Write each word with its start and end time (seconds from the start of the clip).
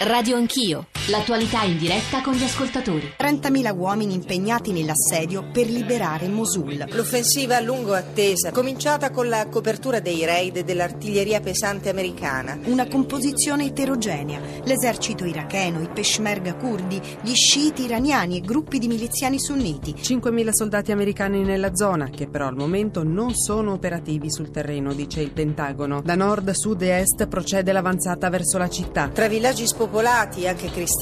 Radio 0.00 0.36
Anch'io, 0.36 0.86
l'attualità 1.08 1.62
in 1.64 1.76
diretta 1.76 2.22
con 2.22 2.32
gli 2.32 2.42
ascoltatori. 2.42 3.14
30.000 3.18 3.76
uomini 3.76 4.14
impegnati 4.14 4.72
nell'assedio 4.72 5.50
per 5.52 5.68
liberare 5.68 6.28
Mosul. 6.28 6.82
L'offensiva 6.90 7.56
a 7.56 7.60
lungo 7.60 7.92
attesa, 7.92 8.50
cominciata 8.52 9.10
con 9.10 9.28
la 9.28 9.46
copertura 9.48 10.00
dei 10.00 10.24
raid 10.24 10.60
dell'artiglieria 10.60 11.40
pesante 11.40 11.90
americana. 11.90 12.58
Una 12.64 12.88
composizione 12.88 13.66
eterogenea. 13.66 14.40
L'esercito 14.64 15.26
iracheno, 15.26 15.82
i 15.82 15.88
peshmerga 15.92 16.54
kurdi, 16.54 17.00
gli 17.20 17.34
sciiti 17.34 17.84
iraniani 17.84 18.38
e 18.38 18.40
gruppi 18.40 18.78
di 18.78 18.88
miliziani 18.88 19.38
sunniti. 19.38 19.92
5.000 19.92 20.50
soldati 20.52 20.90
americani 20.90 21.42
nella 21.42 21.74
zona, 21.74 22.08
che 22.08 22.28
però 22.28 22.46
al 22.46 22.56
momento 22.56 23.02
non 23.02 23.34
sono 23.34 23.72
operativi 23.72 24.30
sul 24.30 24.50
terreno, 24.50 24.94
dice 24.94 25.20
il 25.20 25.32
Pentagono. 25.32 26.00
Da 26.00 26.14
nord, 26.14 26.50
sud 26.52 26.80
e 26.82 27.00
est 27.00 27.26
procede 27.26 27.72
l'avanzata 27.72 28.30
verso 28.30 28.56
la 28.56 28.70
città. 28.70 29.10
Tra 29.12 29.28
villaggi 29.28 29.66
spopolati, 29.66 30.48
anche 30.48 30.70
cristiani, 30.70 30.92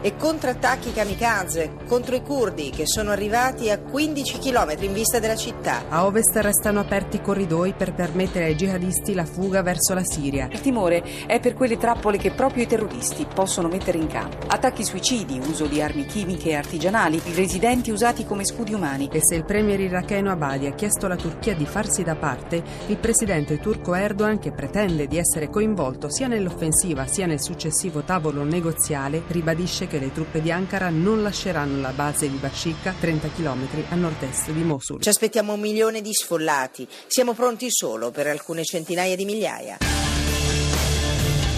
e 0.00 0.16
contrattacchi 0.16 0.92
kamikaze 0.92 1.76
contro 1.86 2.14
i 2.14 2.22
curdi 2.22 2.70
che 2.70 2.86
sono 2.86 3.10
arrivati 3.10 3.70
a 3.70 3.78
15 3.78 4.38
km 4.38 4.74
in 4.80 4.92
vista 4.92 5.18
della 5.18 5.36
città. 5.36 5.84
A 5.88 6.04
ovest 6.04 6.36
restano 6.36 6.80
aperti 6.80 7.20
corridoi 7.20 7.72
per 7.72 7.94
permettere 7.94 8.46
ai 8.46 8.54
jihadisti 8.54 9.14
la 9.14 9.24
fuga 9.24 9.62
verso 9.62 9.94
la 9.94 10.04
Siria. 10.04 10.48
Il 10.50 10.60
timore 10.60 11.02
è 11.26 11.40
per 11.40 11.54
quelle 11.54 11.78
trappole 11.78 12.18
che 12.18 12.32
proprio 12.32 12.64
i 12.64 12.66
terroristi 12.66 13.26
possono 13.32 13.68
mettere 13.68 13.98
in 13.98 14.06
campo. 14.06 14.46
Attacchi 14.46 14.84
suicidi, 14.84 15.38
uso 15.38 15.66
di 15.66 15.80
armi 15.80 16.06
chimiche 16.06 16.50
e 16.50 16.54
artigianali, 16.54 17.20
i 17.24 17.34
residenti 17.34 17.90
usati 17.90 18.24
come 18.24 18.44
scudi 18.44 18.74
umani. 18.74 19.08
E 19.12 19.20
se 19.22 19.34
il 19.34 19.44
premier 19.44 19.80
iracheno 19.80 20.30
Abadi 20.30 20.66
ha 20.66 20.74
chiesto 20.74 21.06
alla 21.06 21.16
Turchia 21.16 21.54
di 21.54 21.66
farsi 21.66 22.02
da 22.02 22.16
parte, 22.16 22.62
il 22.86 22.96
presidente 22.96 23.58
turco 23.58 23.94
Erdogan, 23.94 24.38
che 24.38 24.52
pretende 24.52 25.06
di 25.06 25.18
essere 25.18 25.48
coinvolto 25.48 26.10
sia 26.10 26.26
nell'offensiva 26.26 27.06
sia 27.06 27.26
nel 27.26 27.40
successivo 27.40 28.02
tavolo 28.02 28.44
negoziale, 28.44 29.19
ribadisce 29.28 29.86
che 29.86 29.98
le 29.98 30.12
truppe 30.12 30.40
di 30.40 30.50
Ankara 30.50 30.88
non 30.90 31.22
lasceranno 31.22 31.80
la 31.80 31.90
base 31.90 32.28
di 32.28 32.36
Bashika, 32.36 32.94
30 32.98 33.30
km 33.36 33.68
a 33.88 33.94
nord-est 33.94 34.50
di 34.50 34.62
Mosul. 34.62 35.00
Ci 35.00 35.08
aspettiamo 35.08 35.54
un 35.54 35.60
milione 35.60 36.00
di 36.00 36.12
sfollati. 36.12 36.86
Siamo 37.06 37.34
pronti 37.34 37.66
solo 37.70 38.10
per 38.10 38.26
alcune 38.26 38.64
centinaia 38.64 39.16
di 39.16 39.24
migliaia. 39.24 39.78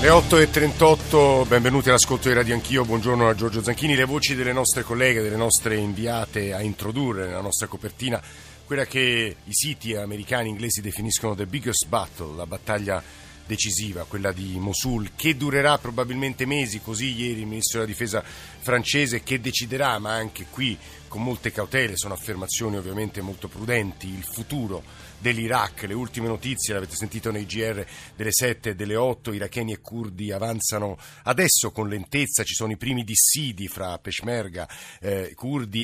Le 0.00 0.08
8.38, 0.08 1.46
benvenuti 1.46 1.88
all'ascolto 1.88 2.28
di 2.28 2.34
Radio 2.34 2.54
Anch'io, 2.54 2.84
buongiorno 2.84 3.28
a 3.28 3.34
Giorgio 3.34 3.62
Zanchini, 3.62 3.94
le 3.94 4.04
voci 4.04 4.34
delle 4.34 4.52
nostre 4.52 4.82
colleghe, 4.82 5.22
delle 5.22 5.36
nostre 5.36 5.76
inviate 5.76 6.52
a 6.52 6.60
introdurre 6.60 7.26
nella 7.26 7.40
nostra 7.40 7.68
copertina 7.68 8.20
quella 8.72 8.86
che 8.86 9.36
i 9.44 9.52
siti 9.52 9.94
americani 9.94 10.48
e 10.48 10.52
inglesi 10.52 10.80
definiscono 10.80 11.34
the 11.34 11.44
biggest 11.44 11.88
battle, 11.88 12.34
la 12.34 12.46
battaglia 12.46 13.02
decisiva, 13.46 14.04
quella 14.04 14.32
di 14.32 14.58
Mosul, 14.58 15.10
che 15.14 15.36
durerà 15.36 15.78
probabilmente 15.78 16.46
mesi, 16.46 16.80
così 16.80 17.14
ieri 17.14 17.40
il 17.40 17.46
ministro 17.46 17.80
della 17.80 17.90
difesa 17.90 18.22
francese 18.22 19.22
che 19.22 19.40
deciderà, 19.40 19.98
ma 19.98 20.12
anche 20.12 20.46
qui 20.50 20.78
con 21.12 21.22
molte 21.22 21.52
cautele, 21.52 21.96
sono 21.96 22.14
affermazioni 22.14 22.78
ovviamente 22.78 23.20
molto 23.20 23.46
prudenti, 23.46 24.08
il 24.08 24.24
futuro 24.24 24.82
dell'Iraq, 25.18 25.82
le 25.82 25.92
ultime 25.92 26.26
notizie, 26.26 26.72
l'avete 26.72 26.96
sentito 26.96 27.30
nei 27.30 27.44
GR 27.44 27.84
delle 28.16 28.32
7 28.32 28.70
e 28.70 28.74
delle 28.74 28.96
8, 28.96 29.32
iracheni 29.34 29.72
e 29.72 29.80
curdi 29.80 30.32
avanzano 30.32 30.98
adesso 31.24 31.70
con 31.70 31.88
lentezza, 31.88 32.44
ci 32.44 32.54
sono 32.54 32.72
i 32.72 32.78
primi 32.78 33.04
dissidi 33.04 33.68
fra 33.68 33.98
peshmerga, 33.98 34.66
eh, 35.00 35.36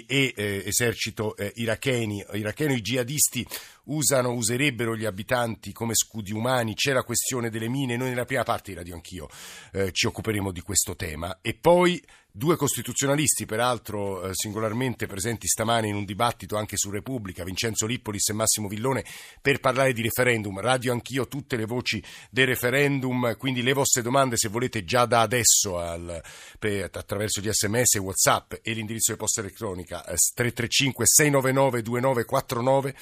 e 0.06 0.32
eh, 0.34 0.62
esercito 0.64 1.36
eh, 1.36 1.52
iracheni, 1.56 2.24
iracheno, 2.32 2.72
i 2.72 2.80
jihadisti 2.80 3.46
usano, 3.88 4.32
userebbero 4.32 4.96
gli 4.96 5.04
abitanti 5.04 5.72
come 5.72 5.94
scudi 5.94 6.32
umani, 6.32 6.74
c'è 6.74 6.92
la 6.92 7.02
questione 7.02 7.50
delle 7.50 7.68
mine, 7.68 7.96
noi 7.96 8.10
nella 8.10 8.24
prima 8.24 8.42
parte 8.42 8.70
di 8.70 8.76
Radio 8.76 8.94
Anch'io 8.94 9.28
eh, 9.72 9.92
ci 9.92 10.06
occuperemo 10.06 10.50
di 10.52 10.60
questo 10.60 10.96
tema. 10.96 11.38
E 11.42 11.54
poi 11.54 12.02
Due 12.38 12.54
costituzionalisti, 12.54 13.46
peraltro 13.46 14.22
eh, 14.22 14.30
singolarmente 14.32 15.06
presenti 15.06 15.48
stamane 15.48 15.88
in 15.88 15.96
un 15.96 16.04
dibattito 16.04 16.56
anche 16.56 16.76
su 16.76 16.88
Repubblica, 16.88 17.42
Vincenzo 17.42 17.84
Lippolis 17.84 18.28
e 18.28 18.32
Massimo 18.32 18.68
Villone, 18.68 19.04
per 19.42 19.58
parlare 19.58 19.92
di 19.92 20.02
referendum. 20.02 20.60
Radio 20.60 20.92
anch'io 20.92 21.26
tutte 21.26 21.56
le 21.56 21.64
voci 21.64 22.00
del 22.30 22.46
referendum, 22.46 23.36
quindi 23.36 23.60
le 23.60 23.72
vostre 23.72 24.02
domande 24.02 24.36
se 24.36 24.50
volete 24.50 24.84
già 24.84 25.04
da 25.04 25.22
adesso 25.22 25.80
al, 25.80 26.22
per, 26.60 26.90
attraverso 26.92 27.40
gli 27.40 27.50
sms, 27.50 27.96
whatsapp 27.96 28.52
e 28.62 28.72
l'indirizzo 28.72 29.10
di 29.10 29.18
posta 29.18 29.40
elettronica 29.40 30.04
eh, 30.04 30.14
335 30.32 31.06
699 31.06 31.82
2949 31.82 32.94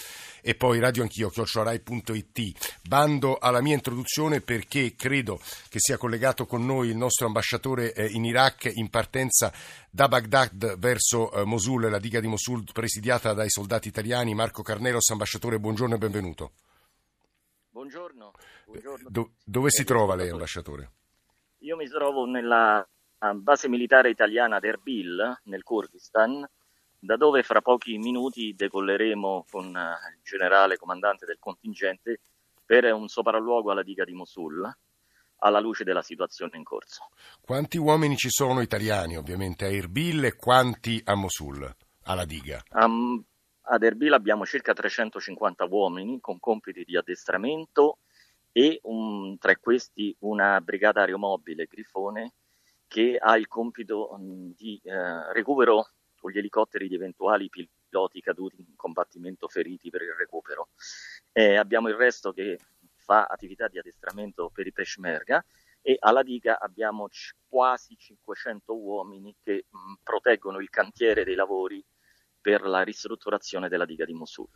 e 0.47 0.55
poi 0.55 0.79
radio 0.79 1.03
anch'io 1.03 1.29
chiocciorai.it. 1.29 2.79
Bando 2.87 3.37
alla 3.37 3.61
mia 3.61 3.75
introduzione 3.75 4.41
perché 4.41 4.95
credo 4.95 5.41
che 5.69 5.81
sia 5.81 5.97
collegato 5.97 6.47
con 6.47 6.65
noi 6.65 6.89
il 6.89 6.97
nostro 6.97 7.27
ambasciatore 7.27 7.93
eh, 7.93 8.07
in 8.13 8.25
Iraq 8.25 8.71
in 8.73 8.89
partenza 8.89 9.53
da 9.91 10.07
Baghdad 10.07 10.79
verso 10.79 11.33
eh, 11.33 11.45
Mosul, 11.45 11.91
la 11.91 11.99
diga 11.99 12.21
di 12.21 12.29
Mosul 12.29 12.63
presidiata 12.73 13.35
dai 13.35 13.51
soldati 13.51 13.89
italiani. 13.89 14.37
Marco 14.37 14.63
Carnelos, 14.63 15.11
ambasciatore, 15.11 15.59
buongiorno 15.59 15.97
e 15.97 15.99
benvenuto. 15.99 16.53
Buongiorno. 17.71 18.31
buongiorno. 18.67 19.09
Do, 19.11 19.33
dove 19.45 19.71
si 19.71 19.83
trova 19.83 20.15
lei, 20.15 20.29
ambasciatore? 20.29 20.91
Io 21.59 21.75
mi 21.75 21.89
trovo 21.89 22.25
nella 22.25 22.89
base 23.35 23.69
militare 23.69 24.11
italiana 24.11 24.57
ad 24.57 24.65
Erbil, 24.65 25.41
nel 25.43 25.65
Kurdistan, 25.65 26.49
da 26.99 27.17
dove 27.17 27.43
fra 27.43 27.61
pochi 27.61 27.99
minuti 27.99 28.55
decolleremo 28.55 29.47
con 29.51 29.67
eh, 29.77 30.15
il 30.15 30.21
generale 30.23 30.77
comandante 30.77 31.27
del 31.27 31.39
contingente 31.39 32.21
per 32.65 32.93
un 32.93 33.09
sopralluogo 33.09 33.71
alla 33.71 33.83
diga 33.83 34.05
di 34.05 34.13
Mosul 34.13 34.77
alla 35.39 35.61
luce 35.61 35.85
della 35.85 36.03
situazione 36.03 36.57
in 36.57 36.65
corso. 36.65 37.09
Quanti 37.41 37.77
uomini 37.79 38.17
ci 38.17 38.31
sono 38.31 38.61
italiani 38.61 39.17
ovviamente 39.17 39.67
a 39.67 39.69
Erbil 39.69 40.25
e 40.25 40.37
quanti 40.37 41.01
a 41.05 41.15
Mosul, 41.15 41.71
alla 42.05 42.25
diga? 42.25 42.63
Um, 42.73 43.23
ad 43.63 43.83
Erbil 43.83 44.13
abbiamo 44.13 44.47
circa 44.47 44.73
350 44.73 45.67
uomini 45.67 46.21
con 46.21 46.39
compiti 46.39 46.85
di 46.85 46.97
addestramento 46.97 47.99
e 48.53 48.81
un, 48.85 49.37
tra 49.39 49.55
questi 49.57 50.15
una 50.21 50.61
brigata 50.61 51.01
aeromobile 51.01 51.67
Grifone 51.67 52.33
che 52.89 53.19
ha 53.21 53.37
il 53.37 53.49
compito 53.49 54.13
um, 54.15 54.55
di 54.57 54.81
uh, 54.85 55.33
recupero 55.33 55.91
gli 56.31 56.39
elicotteri 56.39 56.89
di 56.89 56.95
eventuali 56.95 57.49
piloti 57.49 58.21
caduti 58.21 58.57
in 58.61 58.77
combattimento 58.77 59.49
feriti 59.49 59.91
per 59.91 60.03
il 60.03 60.15
recupero. 60.15 60.69
Eh, 61.33 61.57
abbiamo 61.57 61.89
il 61.89 61.95
resto 61.95 62.33
che 62.33 62.59
fa 62.97 63.25
attività 63.25 63.69
di 63.69 63.79
addestramento 63.79 64.51
per 64.53 64.67
i 64.67 64.73
Peshmerga 64.73 65.45
e 65.81 65.97
alla 66.01 66.23
diga 66.25 66.59
abbiamo 66.59 67.09
c- 67.09 67.33
quasi 67.47 67.97
500 67.97 68.75
uomini 68.77 69.37
che 69.41 69.67
mh, 69.69 69.95
proteggono 70.03 70.59
il 70.61 70.69
cantiere 70.69 71.23
dei 71.23 71.37
lavori 71.37 71.85
per 72.47 72.63
la 72.63 72.85
ristrutturazione 72.85 73.69
della 73.69 73.85
diga 73.85 74.05
di 74.05 74.13
Mosul. 74.13 74.47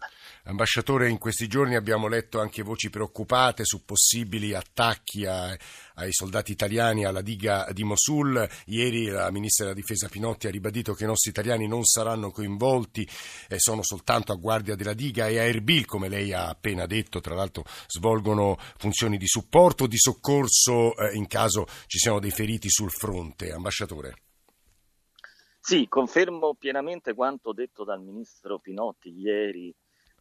Ambasciatore, 0.44 1.08
in 1.08 1.18
questi 1.18 1.48
giorni 1.48 1.74
abbiamo 1.74 2.06
letto 2.06 2.38
anche 2.38 2.62
voci 2.62 2.88
preoccupate 2.88 3.64
su 3.64 3.84
possibili 3.84 4.54
attacchi 4.54 5.26
a, 5.26 5.48
ai 5.94 6.12
soldati 6.12 6.52
italiani 6.52 7.04
alla 7.04 7.20
diga 7.20 7.66
di 7.72 7.82
Mosul. 7.82 8.48
Ieri 8.66 9.06
la 9.06 9.28
ministra 9.32 9.64
della 9.64 9.76
difesa 9.76 10.08
Pinotti 10.08 10.46
ha 10.46 10.50
ribadito 10.50 10.94
che 10.94 11.02
i 11.02 11.08
nostri 11.08 11.30
italiani 11.30 11.66
non 11.66 11.82
saranno 11.82 12.30
coinvolti, 12.30 13.08
eh, 13.48 13.58
sono 13.58 13.82
soltanto 13.82 14.30
a 14.30 14.36
guardia 14.36 14.76
della 14.76 14.94
diga 14.94 15.26
e 15.26 15.40
a 15.40 15.42
Erbil, 15.42 15.84
come 15.84 16.08
lei 16.08 16.32
ha 16.32 16.48
appena 16.48 16.86
detto, 16.86 17.18
tra 17.18 17.34
l'altro 17.34 17.64
svolgono 17.88 18.56
funzioni 18.78 19.16
di 19.16 19.26
supporto 19.26 19.88
di 19.88 19.98
soccorso 19.98 20.96
eh, 20.96 21.16
in 21.16 21.26
caso 21.26 21.66
ci 21.88 21.98
siano 21.98 22.20
dei 22.20 22.30
feriti 22.30 22.70
sul 22.70 22.92
fronte. 22.92 23.50
Ambasciatore. 23.50 24.29
Sì, 25.62 25.86
confermo 25.88 26.54
pienamente 26.54 27.12
quanto 27.14 27.52
detto 27.52 27.84
dal 27.84 28.00
ministro 28.00 28.58
Pinotti 28.58 29.10
ieri 29.10 29.72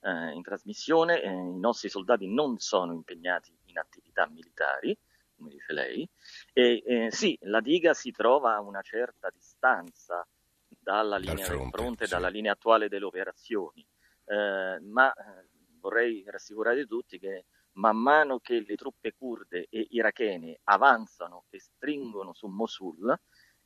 eh, 0.01 0.31
in 0.33 0.41
trasmissione. 0.41 1.21
Eh, 1.21 1.29
I 1.29 1.59
nostri 1.59 1.89
soldati 1.89 2.27
non 2.27 2.59
sono 2.59 2.93
impegnati 2.93 3.57
in 3.65 3.77
attività 3.77 4.27
militari, 4.27 4.95
come 5.35 5.49
dice 5.49 5.71
lei. 5.73 6.07
E 6.51 6.83
eh, 6.85 7.11
sì, 7.11 7.37
la 7.43 7.61
diga 7.61 7.93
si 7.93 8.11
trova 8.11 8.55
a 8.55 8.61
una 8.61 8.81
certa 8.81 9.29
distanza 9.29 10.27
dalla 10.67 11.17
linea 11.17 11.45
fronte, 11.45 11.63
del 11.63 11.71
fronte, 11.71 12.05
sì. 12.05 12.11
dalla 12.11 12.27
linea 12.27 12.51
attuale 12.51 12.89
delle 12.89 13.05
operazioni. 13.05 13.85
Eh, 14.25 14.79
ma 14.81 15.11
eh, 15.13 15.47
vorrei 15.79 16.21
rassicurare 16.27 16.85
tutti 16.85 17.17
che 17.17 17.45
man 17.73 17.97
mano 17.97 18.39
che 18.39 18.59
le 18.59 18.75
truppe 18.75 19.13
kurde 19.13 19.67
e 19.69 19.87
irachene 19.91 20.59
avanzano 20.65 21.45
e 21.49 21.59
stringono 21.59 22.33
su 22.33 22.47
Mosul, 22.47 23.17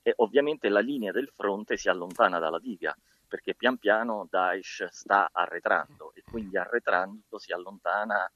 e 0.03 0.13
ovviamente 0.17 0.69
la 0.69 0.81
linea 0.81 1.11
del 1.11 1.31
fronte 1.33 1.77
si 1.77 1.89
allontana 1.89 2.37
dalla 2.37 2.59
diga 2.59 2.95
perché 3.27 3.55
pian 3.55 3.77
piano 3.77 4.27
Daesh 4.29 4.85
sta 4.91 5.29
arretrando 5.31 6.13
e 6.13 6.21
quindi 6.29 6.57
arretrando 6.57 7.39
si 7.39 7.51
allontana 7.51 8.31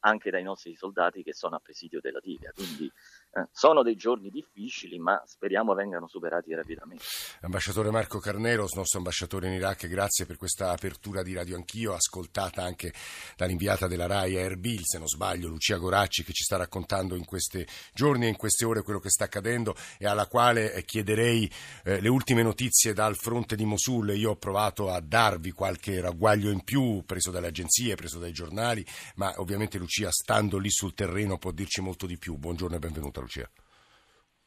anche 0.00 0.30
dai 0.30 0.42
nostri 0.42 0.74
soldati 0.76 1.22
che 1.22 1.34
sono 1.34 1.56
a 1.56 1.60
presidio 1.60 2.00
della 2.00 2.20
diga. 2.20 2.52
Quindi 2.54 2.90
Eh, 3.32 3.46
sono 3.52 3.84
dei 3.84 3.94
giorni 3.94 4.28
difficili, 4.28 4.98
ma 4.98 5.22
speriamo 5.24 5.72
vengano 5.72 6.08
superati 6.08 6.52
rapidamente. 6.52 7.04
Ambasciatore 7.42 7.92
Marco 7.92 8.18
Carneros, 8.18 8.74
nostro 8.74 8.98
ambasciatore 8.98 9.46
in 9.46 9.52
Iraq, 9.52 9.86
grazie 9.86 10.26
per 10.26 10.36
questa 10.36 10.72
apertura 10.72 11.22
di 11.22 11.32
Radio 11.32 11.54
Anch'io, 11.54 11.94
ascoltata 11.94 12.64
anche 12.64 12.92
dall'inviata 13.36 13.86
della 13.86 14.06
RAI 14.06 14.36
a 14.36 14.40
Erbil, 14.40 14.80
se 14.82 14.98
non 14.98 15.06
sbaglio, 15.06 15.46
Lucia 15.46 15.76
Goracci, 15.76 16.24
che 16.24 16.32
ci 16.32 16.42
sta 16.42 16.56
raccontando 16.56 17.14
in 17.14 17.24
questi 17.24 17.64
giorni 17.94 18.24
e 18.24 18.30
in 18.30 18.36
queste 18.36 18.64
ore 18.64 18.82
quello 18.82 18.98
che 18.98 19.10
sta 19.10 19.26
accadendo 19.26 19.76
e 19.96 20.08
alla 20.08 20.26
quale 20.26 20.72
eh, 20.72 20.84
chiederei 20.84 21.48
eh, 21.84 22.00
le 22.00 22.08
ultime 22.08 22.42
notizie 22.42 22.94
dal 22.94 23.14
fronte 23.14 23.54
di 23.54 23.64
Mosul. 23.64 24.10
Io 24.16 24.30
ho 24.30 24.36
provato 24.36 24.90
a 24.90 25.00
darvi 25.00 25.52
qualche 25.52 26.00
ragguaglio 26.00 26.50
in 26.50 26.64
più, 26.64 27.04
preso 27.06 27.30
dalle 27.30 27.46
agenzie, 27.46 27.94
preso 27.94 28.18
dai 28.18 28.32
giornali, 28.32 28.84
ma 29.14 29.32
ovviamente 29.36 29.78
Lucia, 29.80 30.10
stando 30.10 30.58
lì 30.58 30.68
sul 30.68 30.92
terreno, 30.92 31.38
può 31.38 31.52
dirci 31.52 31.80
molto 31.80 32.06
di 32.06 32.18
più. 32.18 32.36
Buongiorno 32.36 32.76
e 32.76 32.78
benvenuta. 32.78 33.20
Lucia. 33.20 33.50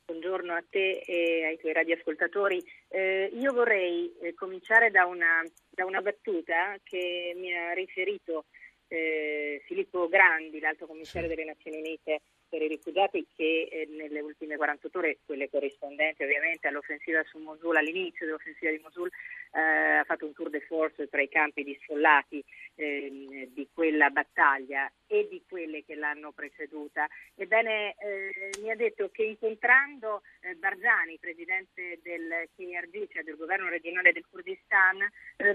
Buongiorno 0.06 0.54
a 0.54 0.64
te 0.70 1.00
e 1.00 1.46
ai 1.46 1.58
tuoi 1.58 1.74
radioascoltatori. 1.74 2.64
Eh, 2.88 3.32
io 3.34 3.52
vorrei 3.52 4.14
eh, 4.22 4.36
cominciare 4.36 4.92
da 4.92 5.06
una, 5.06 5.42
da 5.70 5.86
una, 5.86 6.02
battuta 6.02 6.78
che 6.84 7.34
mi 7.36 7.52
ha 7.52 7.74
riferito 7.74 8.46
eh, 8.88 9.64
Filippo 9.66 10.08
Grandi, 10.08 10.60
l'alto 10.60 10.86
commissario 10.86 11.28
delle 11.28 11.46
Nazioni 11.46 11.78
Unite 11.78 12.22
per 12.54 12.62
i 12.62 12.68
rifugiati 12.68 13.26
che 13.36 13.68
eh, 13.72 13.88
nelle 13.90 14.20
ultime 14.20 14.58
48 14.58 15.00
ore, 15.00 15.18
quelle 15.26 15.50
corrispondenti 15.50 16.22
ovviamente 16.22 16.68
all'offensiva 16.68 17.24
su 17.24 17.40
Mosul, 17.40 17.76
all'inizio 17.76 18.28
dell'offensiva 18.28 18.70
di 18.70 18.80
Mosul, 18.84 19.10
eh, 19.54 19.60
ha 19.60 20.04
fatto 20.04 20.28
un 20.28 20.34
tour 20.34 20.52
de 20.52 20.60
force 20.60 21.10
tra 21.10 21.20
i 21.20 21.30
campi 21.30 21.64
di 21.64 21.76
sfollati 21.82 22.46
eh, 22.76 23.50
di 23.52 23.68
quella 23.74 24.12
battaglia 24.12 24.88
e 25.08 25.28
di 25.32 25.42
quelle 25.50 25.84
che 25.84 25.96
l'hanno 25.96 26.32
preceduta. 26.32 27.08
Ebbene, 27.34 27.96
eh, 27.98 28.52
mi 28.62 28.70
ha 28.70 28.76
detto 28.76 29.10
che 29.10 29.24
incontrando 29.24 30.22
eh, 30.42 30.54
Barzani, 30.54 31.18
presidente 31.18 32.02
del 32.04 32.50
KRG, 32.56 33.14
cioè 33.14 33.24
del 33.24 33.36
governo 33.36 33.68
regionale 33.68 34.12
del 34.12 34.26
Kurdistan, 34.30 35.00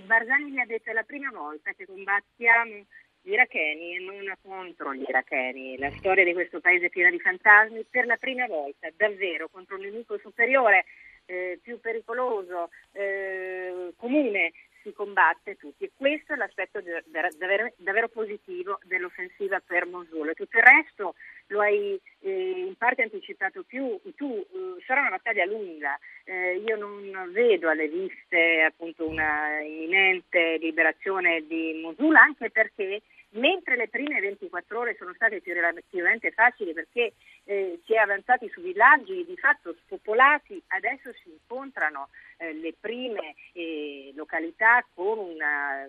Barzani 0.04 0.50
mi 0.50 0.60
ha 0.60 0.66
detto 0.66 0.90
è 0.90 0.92
la 0.92 1.04
prima 1.04 1.30
volta 1.30 1.72
che 1.74 1.86
combattiamo 1.86 2.86
gli 3.28 3.32
iracheni 3.32 3.96
e 3.96 3.98
non 4.00 4.32
contro 4.42 4.94
gli 4.94 5.04
iracheni. 5.06 5.76
La 5.76 5.90
storia 5.98 6.24
di 6.24 6.32
questo 6.32 6.60
paese 6.60 6.86
è 6.86 6.88
piena 6.88 7.10
di 7.10 7.20
fantasmi. 7.20 7.84
Per 7.84 8.06
la 8.06 8.16
prima 8.16 8.46
volta, 8.46 8.88
davvero, 8.96 9.48
contro 9.48 9.76
un 9.76 9.82
nemico 9.82 10.16
superiore, 10.18 10.86
eh, 11.26 11.58
più 11.62 11.78
pericoloso, 11.78 12.70
eh, 12.92 13.92
comune, 13.96 14.52
si 14.82 14.94
combatte 14.94 15.56
tutti. 15.56 15.84
E 15.84 15.90
questo 15.94 16.32
è 16.32 16.36
l'aspetto 16.36 16.80
davvero, 16.80 17.70
davvero 17.76 18.08
positivo 18.08 18.78
dell'offensiva 18.84 19.60
per 19.60 19.84
Mosul. 19.84 20.32
Tutto 20.34 20.56
il 20.56 20.64
resto 20.64 21.14
lo 21.48 21.60
hai 21.60 22.00
eh, 22.20 22.64
in 22.66 22.76
parte 22.76 23.02
anticipato 23.02 23.62
più 23.62 24.00
tu, 24.16 24.38
eh, 24.38 24.82
sarà 24.86 25.00
una 25.00 25.10
battaglia 25.10 25.44
lunga. 25.44 25.98
Eh, 26.24 26.62
io 26.64 26.76
non 26.76 27.30
vedo 27.32 27.68
alle 27.68 27.88
viste 27.88 28.62
appunto 28.62 29.06
una 29.06 29.60
imminente 29.60 30.56
liberazione 30.58 31.44
di 31.46 31.78
Mosul, 31.82 32.14
anche 32.16 32.50
perché 32.50 33.02
mentre 33.30 33.76
le 33.76 33.88
prime 33.88 34.20
24 34.20 34.78
ore 34.78 34.96
sono 34.98 35.12
state 35.14 35.40
più 35.40 35.52
relativamente 35.52 36.30
facili 36.30 36.72
perché 36.72 37.12
eh, 37.44 37.80
si 37.84 37.94
è 37.94 37.98
avanzati 37.98 38.48
su 38.48 38.60
villaggi 38.60 39.24
di 39.24 39.36
fatto 39.36 39.74
spopolati, 39.84 40.62
adesso 40.68 41.12
si 41.22 41.30
incontrano 41.30 42.08
eh, 42.38 42.52
le 42.54 42.74
prime 42.78 43.34
eh, 43.52 44.12
località 44.14 44.84
con 44.94 45.18
una 45.18 45.86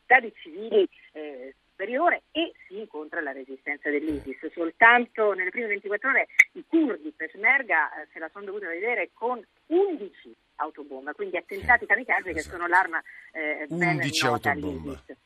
città 0.00 0.20
di 0.20 0.32
civili 0.36 0.88
eh, 1.12 1.54
superiore 1.70 2.22
e 2.30 2.52
si 2.66 2.78
incontra 2.78 3.20
la 3.20 3.32
resistenza 3.32 3.90
dell'ISIS. 3.90 4.52
Soltanto 4.52 5.32
nelle 5.32 5.50
prime 5.50 5.66
24 5.66 6.08
ore 6.08 6.28
i 6.52 6.64
curdi 6.66 7.12
Peshmerga 7.14 8.02
eh, 8.02 8.08
se 8.12 8.18
la 8.18 8.30
sono 8.32 8.44
dovuta 8.44 8.68
vedere 8.68 9.10
con 9.12 9.44
11 9.66 10.34
autobomba, 10.56 11.12
quindi 11.14 11.36
attentati 11.36 11.84
kamikaze 11.84 12.32
che 12.32 12.42
sono 12.42 12.66
l'arma 12.68 13.02
eh, 13.32 13.66
ben 13.68 14.00
nota 14.22 14.50
all'ISIS. 14.52 15.16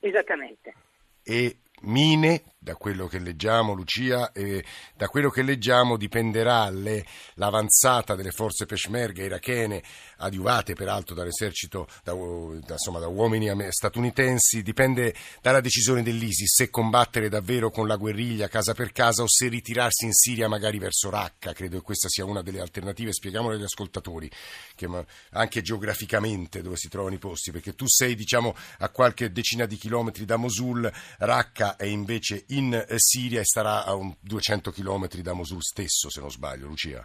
Esattamente. 0.00 0.74
E 1.22 1.56
mine, 1.82 2.42
da 2.62 2.74
quello 2.74 3.06
che 3.06 3.18
leggiamo, 3.18 3.72
Lucia, 3.72 4.32
eh, 4.32 4.62
da 4.94 5.08
quello 5.08 5.30
che 5.30 5.42
leggiamo 5.42 5.96
dipenderà 5.96 6.68
le, 6.68 7.06
l'avanzata 7.34 8.14
delle 8.14 8.32
forze 8.32 8.66
peshmerga 8.66 9.22
irachene, 9.22 9.82
adiuvate 10.18 10.74
peraltro 10.74 11.14
dall'esercito, 11.14 11.88
da, 12.04 12.12
da, 12.12 12.72
insomma, 12.72 12.98
da 12.98 13.08
uomini 13.08 13.48
statunitensi, 13.70 14.62
dipende 14.62 15.14
dalla 15.40 15.60
decisione 15.60 16.02
dell'ISIS 16.02 16.54
se 16.54 16.68
combattere 16.68 17.30
davvero 17.30 17.70
con 17.70 17.86
la 17.86 17.96
guerriglia 17.96 18.48
casa 18.48 18.74
per 18.74 18.92
casa 18.92 19.22
o 19.22 19.28
se 19.28 19.48
ritirarsi 19.48 20.04
in 20.04 20.12
Siria 20.12 20.46
magari 20.46 20.78
verso 20.78 21.08
Raqqa. 21.08 21.54
Credo 21.54 21.78
che 21.78 21.82
questa 21.82 22.08
sia 22.10 22.26
una 22.26 22.42
delle 22.42 22.60
alternative, 22.60 23.14
spieghiamolo 23.14 23.54
agli 23.54 23.62
ascoltatori, 23.62 24.30
che, 24.74 24.86
anche 25.30 25.62
geograficamente 25.62 26.60
dove 26.60 26.76
si 26.76 26.90
trovano 26.90 27.14
i 27.14 27.18
posti, 27.18 27.52
perché 27.52 27.74
tu 27.74 27.86
sei 27.88 28.14
diciamo, 28.14 28.54
a 28.80 28.90
qualche 28.90 29.32
decina 29.32 29.64
di 29.64 29.76
chilometri 29.76 30.26
da 30.26 30.36
Mosul, 30.36 30.92
Raqqa 31.18 31.69
è 31.76 31.84
invece 31.84 32.44
in 32.48 32.74
eh, 32.74 32.98
Siria 32.98 33.40
e 33.40 33.44
starà 33.44 33.84
a 33.84 33.94
un 33.94 34.14
200 34.20 34.70
km 34.70 35.08
da 35.22 35.32
Mosul 35.32 35.62
stesso, 35.62 36.10
se 36.10 36.20
non 36.20 36.30
sbaglio, 36.30 36.66
Lucia. 36.66 37.04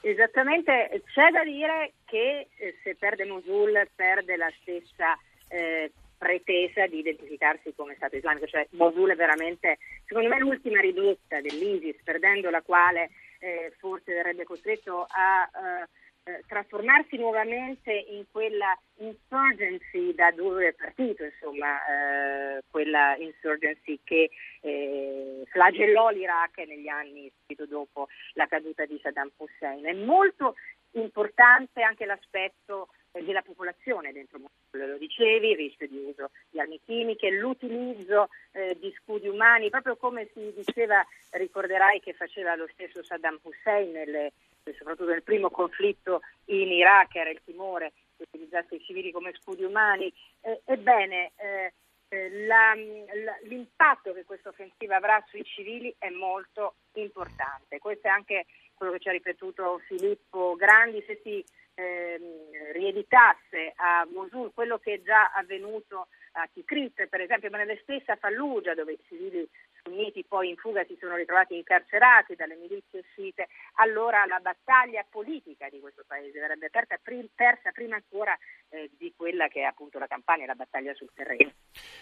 Esattamente, 0.00 1.02
c'è 1.12 1.30
da 1.30 1.42
dire 1.42 1.94
che 2.04 2.48
eh, 2.56 2.76
se 2.82 2.94
perde 2.94 3.24
Mosul 3.24 3.88
perde 3.94 4.36
la 4.36 4.50
stessa 4.60 5.18
eh, 5.48 5.90
pretesa 6.16 6.86
di 6.86 6.98
identificarsi 6.98 7.74
come 7.74 7.94
Stato 7.96 8.16
islamico, 8.16 8.46
cioè 8.46 8.66
Mosul 8.70 9.10
è 9.10 9.16
veramente, 9.16 9.78
secondo 10.06 10.28
me, 10.28 10.38
l'ultima 10.38 10.80
ridotta 10.80 11.40
dell'ISIS, 11.40 12.02
perdendo 12.04 12.50
la 12.50 12.62
quale 12.62 13.10
eh, 13.40 13.72
forse 13.78 14.12
verrebbe 14.12 14.44
costretto 14.44 15.06
a 15.08 15.42
eh, 15.42 15.88
eh, 16.26 16.42
trasformarsi 16.48 17.16
nuovamente 17.16 17.92
in 17.92 18.24
quella 18.32 18.76
insurgency 18.96 20.12
da 20.12 20.32
dove 20.32 20.68
è 20.68 20.72
partito, 20.72 21.22
insomma, 21.22 21.78
eh, 21.86 22.62
quella 22.68 23.16
insurgency 23.16 24.00
che 24.02 24.30
eh, 24.60 25.44
flagellò 25.46 26.10
l'Iraq 26.10 26.58
negli 26.66 26.88
anni 26.88 27.30
subito 27.38 27.66
dopo 27.66 28.08
la 28.32 28.46
caduta 28.46 28.84
di 28.86 28.98
Saddam 29.00 29.30
Hussein. 29.36 29.84
È 29.84 29.92
molto 29.92 30.56
importante 30.92 31.82
anche 31.82 32.04
l'aspetto 32.06 32.88
eh, 33.12 33.22
della 33.22 33.42
popolazione 33.42 34.12
dentro 34.12 34.40
Mosul, 34.40 34.90
lo 34.90 34.98
dicevi, 34.98 35.50
il 35.50 35.56
rischio 35.56 35.86
di 35.86 35.98
uso 36.08 36.30
di 36.50 36.58
armi 36.58 36.80
chimiche, 36.84 37.30
l'utilizzo 37.30 38.30
eh, 38.50 38.76
di 38.80 38.92
scudi 38.98 39.28
umani, 39.28 39.70
proprio 39.70 39.96
come 39.96 40.28
si 40.32 40.52
diceva, 40.56 41.06
ricorderai 41.30 42.00
che 42.00 42.14
faceva 42.14 42.56
lo 42.56 42.66
stesso 42.72 43.04
Saddam 43.04 43.38
Hussein 43.42 43.92
nelle 43.92 44.32
soprattutto 44.74 45.10
nel 45.10 45.22
primo 45.22 45.50
conflitto 45.50 46.22
in 46.46 46.70
Iraq 46.70 47.14
era 47.16 47.30
il 47.30 47.40
timore 47.44 47.92
che 48.16 48.24
utilizzasse 48.24 48.76
i 48.76 48.82
civili 48.82 49.12
come 49.12 49.32
scudi 49.34 49.64
umani. 49.64 50.12
Eh, 50.40 50.62
ebbene, 50.64 51.32
eh, 51.36 51.72
la, 52.08 52.74
la, 52.74 53.36
l'impatto 53.42 54.12
che 54.12 54.24
questa 54.24 54.50
offensiva 54.50 54.96
avrà 54.96 55.22
sui 55.28 55.44
civili 55.44 55.94
è 55.98 56.08
molto 56.10 56.76
importante. 56.94 57.78
Questo 57.78 58.06
è 58.06 58.10
anche 58.10 58.46
quello 58.74 58.92
che 58.92 59.00
ci 59.00 59.08
ha 59.08 59.12
ripetuto 59.12 59.80
Filippo 59.86 60.54
Grandi, 60.56 61.02
se 61.06 61.20
si 61.22 61.44
ehm, 61.74 62.72
rieditasse 62.72 63.72
a 63.76 64.06
Mosul 64.12 64.52
quello 64.54 64.78
che 64.78 64.94
è 64.94 65.02
già 65.02 65.32
avvenuto 65.32 66.08
a 66.32 66.48
Tikrit, 66.52 67.06
per 67.06 67.22
esempio, 67.22 67.50
ma 67.50 67.58
nella 67.58 67.76
stessa 67.82 68.16
Fallujah 68.16 68.74
dove 68.74 68.92
i 68.92 68.98
civili 69.08 69.48
sunniti 69.86 70.24
poi 70.26 70.50
in 70.50 70.56
fuga 70.56 70.84
si 70.84 70.96
sono 70.98 71.14
ritrovati 71.14 71.54
incarcerati 71.54 72.34
dalle 72.34 72.56
milizie 72.56 73.02
sciite, 73.12 73.46
allora 73.74 74.26
la 74.26 74.40
battaglia 74.40 75.06
politica 75.08 75.68
di 75.70 75.78
questo 75.78 76.02
paese 76.06 76.38
verrebbe 76.40 76.68
persa, 76.70 76.98
persa 77.34 77.70
prima 77.70 77.94
ancora 77.94 78.36
eh, 78.70 78.90
di 78.98 79.14
quella 79.16 79.46
che 79.46 79.60
è 79.60 79.64
appunto 79.64 79.98
la 79.98 80.08
campagna 80.08 80.42
e 80.42 80.46
la 80.46 80.54
battaglia 80.54 80.92
sul 80.94 81.10
terreno. 81.14 81.52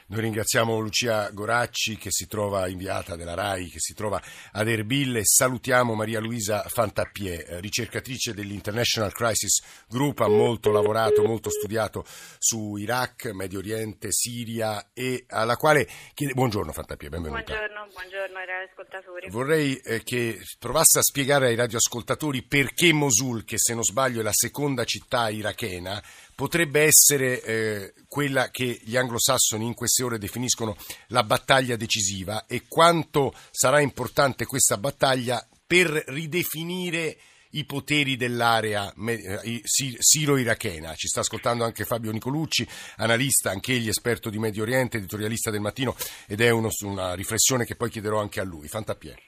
Noi 0.06 0.20
ringraziamo 0.20 0.78
Lucia 0.78 1.30
Goracci 1.30 1.96
che 1.96 2.10
si 2.10 2.26
trova 2.26 2.68
inviata 2.68 3.16
della 3.16 3.34
RAI, 3.34 3.68
che 3.68 3.80
si 3.80 3.94
trova 3.94 4.20
ad 4.52 4.68
Erbil 4.68 5.16
e 5.16 5.24
salutiamo 5.24 5.94
Maria 5.94 6.20
Luisa 6.20 6.62
Fantappier, 6.62 7.40
eh, 7.40 7.60
ricercatrice 7.60 8.32
dell'International 8.32 9.12
Crisis 9.12 9.86
Group, 9.88 10.20
ha 10.20 10.28
molto 10.28 10.70
lavorato, 10.70 11.22
molto 11.22 11.50
studiato 11.50 12.04
su 12.38 12.76
Iraq, 12.76 13.32
Medio 13.32 13.58
Oriente, 13.58 14.10
Siria 14.10 14.90
e 14.94 15.24
alla 15.28 15.56
quale 15.56 15.86
chiede... 16.14 16.32
Buongiorno 16.34 16.72
Fantappier, 16.72 17.10
benvenuta. 17.10 17.42
Buongiorno 17.42 17.73
buongiorno, 17.74 17.92
buongiorno 17.92 18.38
ai 18.38 18.46
radioascoltatori. 18.46 19.30
Vorrei 19.30 19.76
eh, 19.78 20.02
che 20.04 20.40
provasse 20.58 21.00
a 21.00 21.02
spiegare 21.02 21.48
ai 21.48 21.56
radioascoltatori 21.56 22.42
perché 22.42 22.92
Mosul, 22.92 23.44
che 23.44 23.58
se 23.58 23.74
non 23.74 23.82
sbaglio 23.82 24.20
è 24.20 24.22
la 24.22 24.32
seconda 24.32 24.84
città 24.84 25.28
irachena, 25.28 26.00
potrebbe 26.34 26.82
essere 26.82 27.42
eh, 27.42 27.94
quella 28.08 28.50
che 28.50 28.78
gli 28.82 28.96
anglosassoni 28.96 29.66
in 29.66 29.74
queste 29.74 30.04
ore 30.04 30.18
definiscono 30.18 30.76
la 31.08 31.24
battaglia 31.24 31.76
decisiva 31.76 32.46
e 32.46 32.62
quanto 32.68 33.34
sarà 33.50 33.80
importante 33.80 34.46
questa 34.46 34.78
battaglia 34.78 35.44
per 35.66 35.88
ridefinire 35.88 37.16
i 37.54 37.64
poteri 37.64 38.16
dell'area 38.16 38.92
eh, 39.08 39.60
siro-irachena. 39.64 40.94
Ci 40.94 41.08
sta 41.08 41.20
ascoltando 41.20 41.64
anche 41.64 41.84
Fabio 41.84 42.12
Nicolucci, 42.12 42.66
analista, 42.98 43.50
anche 43.50 43.72
egli 43.72 43.88
esperto 43.88 44.30
di 44.30 44.38
Medio 44.38 44.62
Oriente, 44.62 44.98
editorialista 44.98 45.50
del 45.50 45.60
mattino, 45.60 45.94
ed 46.28 46.40
è 46.40 46.50
uno, 46.50 46.68
una 46.82 47.14
riflessione 47.14 47.64
che 47.64 47.76
poi 47.76 47.90
chiederò 47.90 48.20
anche 48.20 48.40
a 48.40 48.44
lui. 48.44 48.68
Fantapier. 48.68 49.18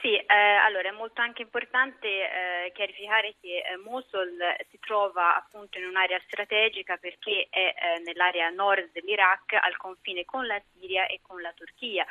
Sì, 0.00 0.14
eh, 0.14 0.24
allora, 0.64 0.90
è 0.90 0.92
molto 0.92 1.20
anche 1.20 1.42
importante 1.42 2.06
eh, 2.06 2.72
chiarificare 2.72 3.34
che 3.40 3.58
eh, 3.58 3.76
Mosul 3.78 4.38
si 4.70 4.78
trova 4.78 5.36
appunto 5.36 5.78
in 5.78 5.86
un'area 5.86 6.20
strategica 6.24 6.96
perché 6.98 7.48
è 7.50 7.74
eh, 7.74 8.02
nell'area 8.04 8.48
nord 8.50 8.90
dell'Iraq 8.92 9.54
al 9.60 9.76
confine 9.76 10.24
con 10.24 10.46
la 10.46 10.60
Siria 10.72 11.06
e 11.06 11.18
con 11.20 11.40
la 11.40 11.52
Turchia. 11.52 12.06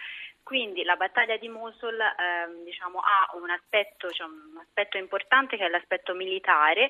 Quindi 0.48 0.86
la 0.86 0.96
battaglia 0.96 1.36
di 1.36 1.50
Mosul 1.50 2.00
ehm, 2.00 2.64
diciamo, 2.64 3.00
ha 3.00 3.36
un 3.36 3.50
aspetto, 3.50 4.10
cioè, 4.12 4.28
un 4.28 4.58
aspetto 4.62 4.96
importante 4.96 5.58
che 5.58 5.66
è 5.66 5.68
l'aspetto 5.68 6.14
militare 6.14 6.90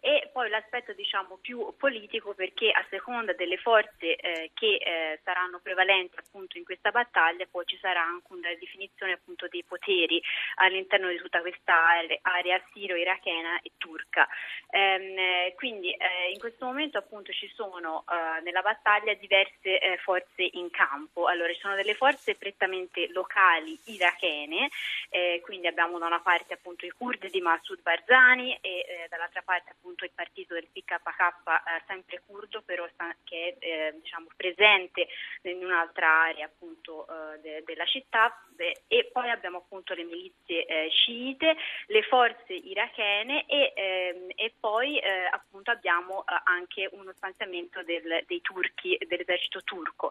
e 0.00 0.30
poi 0.32 0.48
l'aspetto 0.48 0.92
diciamo, 0.92 1.38
più 1.40 1.74
politico 1.76 2.32
perché 2.34 2.70
a 2.70 2.84
seconda 2.88 3.32
delle 3.32 3.56
forze 3.56 4.16
eh, 4.16 4.50
che 4.54 4.76
eh, 4.76 5.20
saranno 5.24 5.58
prevalenti 5.60 6.16
appunto 6.18 6.56
in 6.56 6.64
questa 6.64 6.90
battaglia 6.90 7.46
poi 7.50 7.64
ci 7.66 7.76
sarà 7.78 8.02
anche 8.02 8.32
una 8.32 8.54
definizione 8.58 9.12
appunto 9.12 9.48
dei 9.48 9.64
poteri 9.64 10.22
all'interno 10.56 11.08
di 11.08 11.16
tutta 11.16 11.40
questa 11.40 11.74
area 12.22 12.62
siro-irachena 12.72 13.60
e 13.60 13.72
turca. 13.76 14.28
Ehm, 14.70 15.54
quindi 15.56 15.90
eh, 15.90 16.30
in 16.32 16.38
questo 16.38 16.64
momento 16.64 16.98
appunto 16.98 17.32
ci 17.32 17.50
sono 17.54 18.04
eh, 18.08 18.40
nella 18.42 18.62
battaglia 18.62 19.14
diverse 19.14 19.78
eh, 19.80 19.96
forze 19.98 20.48
in 20.52 20.70
campo. 20.70 21.26
Allora 21.26 21.52
ci 21.52 21.60
sono 21.60 21.74
delle 21.74 21.94
forze 21.94 22.36
prettamente 22.36 23.08
locali 23.10 23.78
irachene, 23.86 24.68
eh, 25.10 25.40
quindi 25.42 25.66
abbiamo 25.66 25.98
da 25.98 26.06
una 26.06 26.20
parte 26.20 26.56
i 26.80 26.90
kurdi 26.90 27.28
di 27.30 27.40
Massoud 27.40 27.80
Barzani 27.82 28.56
e 28.60 29.06
dall'altra 29.08 29.42
parte 29.42 29.70
appunto 29.70 29.87
appunto 29.88 30.04
il 30.04 30.12
partito 30.14 30.52
del 30.52 30.68
PKK 30.70 31.48
eh, 31.48 31.82
sempre 31.86 32.20
curdo 32.26 32.60
però 32.62 32.86
che 33.24 33.56
è 33.58 33.64
eh, 33.64 33.98
diciamo, 34.00 34.28
presente 34.36 35.08
in 35.42 35.64
un'altra 35.64 36.24
area 36.24 36.44
appunto 36.44 37.06
eh, 37.08 37.40
de, 37.40 37.62
della 37.64 37.86
città 37.86 38.44
Beh, 38.58 38.86
e 38.88 39.08
poi 39.12 39.30
abbiamo 39.30 39.58
appunto 39.58 39.94
le 39.94 40.02
milizie 40.02 40.66
eh, 40.66 40.88
sciite, 40.90 41.54
le 41.86 42.02
forze 42.02 42.52
irachene 42.52 43.46
e, 43.46 43.72
ehm, 43.72 44.30
e 44.34 44.52
poi 44.58 44.98
eh, 44.98 45.28
appunto 45.30 45.70
abbiamo 45.70 46.22
eh, 46.22 46.40
anche 46.42 46.88
uno 46.90 47.12
stanziamento 47.14 47.84
del, 47.84 48.24
dei 48.26 48.40
turchi, 48.40 48.98
dell'esercito 49.06 49.62
turco. 49.62 50.10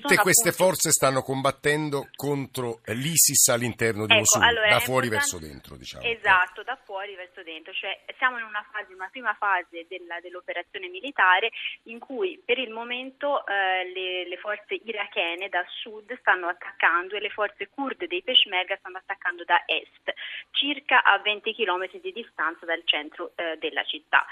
Tutte 0.00 0.16
queste 0.16 0.48
appunto... 0.48 0.64
forze 0.64 0.90
stanno 0.90 1.20
combattendo 1.20 2.08
contro 2.16 2.80
l'ISIS 2.86 3.48
all'interno 3.48 4.06
di 4.06 4.14
ecco, 4.14 4.38
Mosul, 4.38 4.42
allora, 4.42 4.68
da 4.70 4.80
fuori 4.80 5.10
verso 5.10 5.38
dentro 5.38 5.76
diciamo. 5.76 6.02
Esatto, 6.02 6.62
da 6.62 6.78
fuori 6.82 7.14
verso 7.14 7.42
dentro, 7.42 7.74
cioè 7.74 8.04
siamo 8.16 8.38
in 8.38 8.44
una 8.44 8.64
fase, 8.72 8.94
una 8.94 9.08
prima 9.10 9.34
fase 9.34 9.84
della, 9.86 10.18
dell'operazione 10.20 10.88
militare 10.88 11.50
in 11.84 11.98
cui 11.98 12.40
per 12.42 12.56
il 12.58 12.70
momento 12.70 13.44
eh, 13.46 13.84
le, 13.92 14.26
le, 14.28 14.36
forze 14.38 14.80
irachene 14.82 15.50
da 15.50 15.62
sud 15.82 16.16
stanno 16.20 16.48
attaccando 16.48 17.16
e 17.16 17.20
le 17.20 17.30
forze 17.34 17.68
kurde 17.68 18.06
dei 18.06 18.22
Peshmerga 18.22 18.76
stanno 18.76 18.98
attaccando 18.98 19.44
da 19.44 19.62
est, 19.66 20.14
circa 20.52 21.02
a 21.02 21.18
20 21.18 21.52
km 21.52 21.90
di 22.00 22.12
distanza 22.12 22.64
dal 22.64 22.82
centro 22.84 23.32
eh, 23.34 23.58
della 23.58 23.84
città. 23.84 24.24